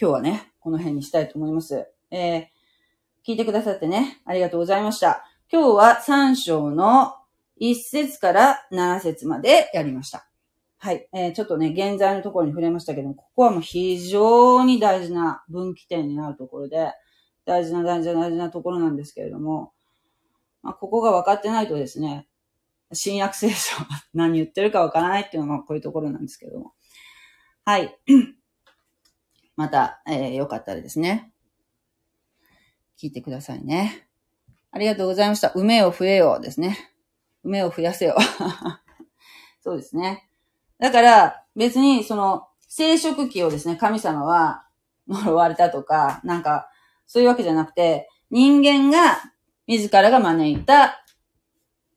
[0.01, 1.87] 今日はね、この辺にしたいと思います。
[2.11, 2.43] えー、
[3.27, 5.25] 聞いてくださってね、ありがとうございました。
[5.53, 7.15] 今日は3章の
[7.61, 10.27] 1節から7節までやりました。
[10.79, 11.09] はい。
[11.13, 16.93] えー、ちょっとね、現在のところに触れましたけども、ここはもう非常に大事な分岐点になるところで、
[17.45, 19.73] 大事な大事な大事なところなんですけれども、
[20.63, 22.29] まあ、ここが分かってないとですね、
[22.93, 23.77] 新約聖書
[24.15, 26.75] 何言ってるか分からないっていうのがこういうところなんですけども。
[27.65, 27.99] はい。
[29.57, 31.33] また、えー、よかったらですね、
[33.01, 34.09] 聞いてくださいね。
[34.73, 35.51] ありがとうございました。
[35.55, 36.79] 梅を増えようですね。
[37.43, 38.17] 梅を増やせよ。
[39.63, 40.29] そうですね。
[40.79, 44.67] だから、別に、その、生殖器をですね、神様は
[45.09, 46.71] 呪われたとか、なんか、
[47.07, 49.19] そういうわけじゃなくて、人間が
[49.71, 51.05] 自らが招いた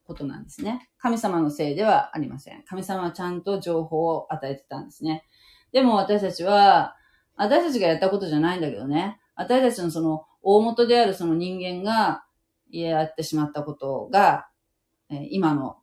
[0.05, 0.91] ことなんですね。
[0.99, 2.61] 神様のせいではありません。
[2.67, 5.25] 神様はちゃんと情報を与えてたんですね。
[5.71, 6.95] でも私たちは、
[7.35, 12.25] 私たちがやったことじゃないんだけどね、私たちのその大元であるその人間が
[12.69, 14.47] やってしまったことが、
[15.09, 15.77] え今の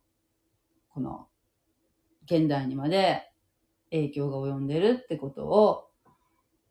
[0.93, 1.27] この
[2.23, 3.29] 現代にまで
[3.89, 5.89] 影響が及んでるってことを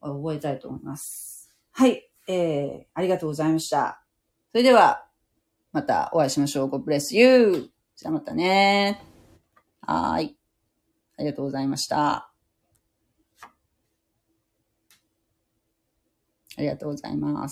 [0.00, 1.54] 覚えたいと思います。
[1.72, 2.10] はい。
[2.26, 4.02] えー、ありがとうございました。
[4.50, 5.09] それでは、
[5.72, 6.68] またお会いしましょう。
[6.68, 7.70] God bless you!
[7.96, 9.00] じゃあまたね。
[9.82, 10.36] はい。
[11.16, 12.32] ありがとうございました。
[16.56, 17.48] ありがとうございます。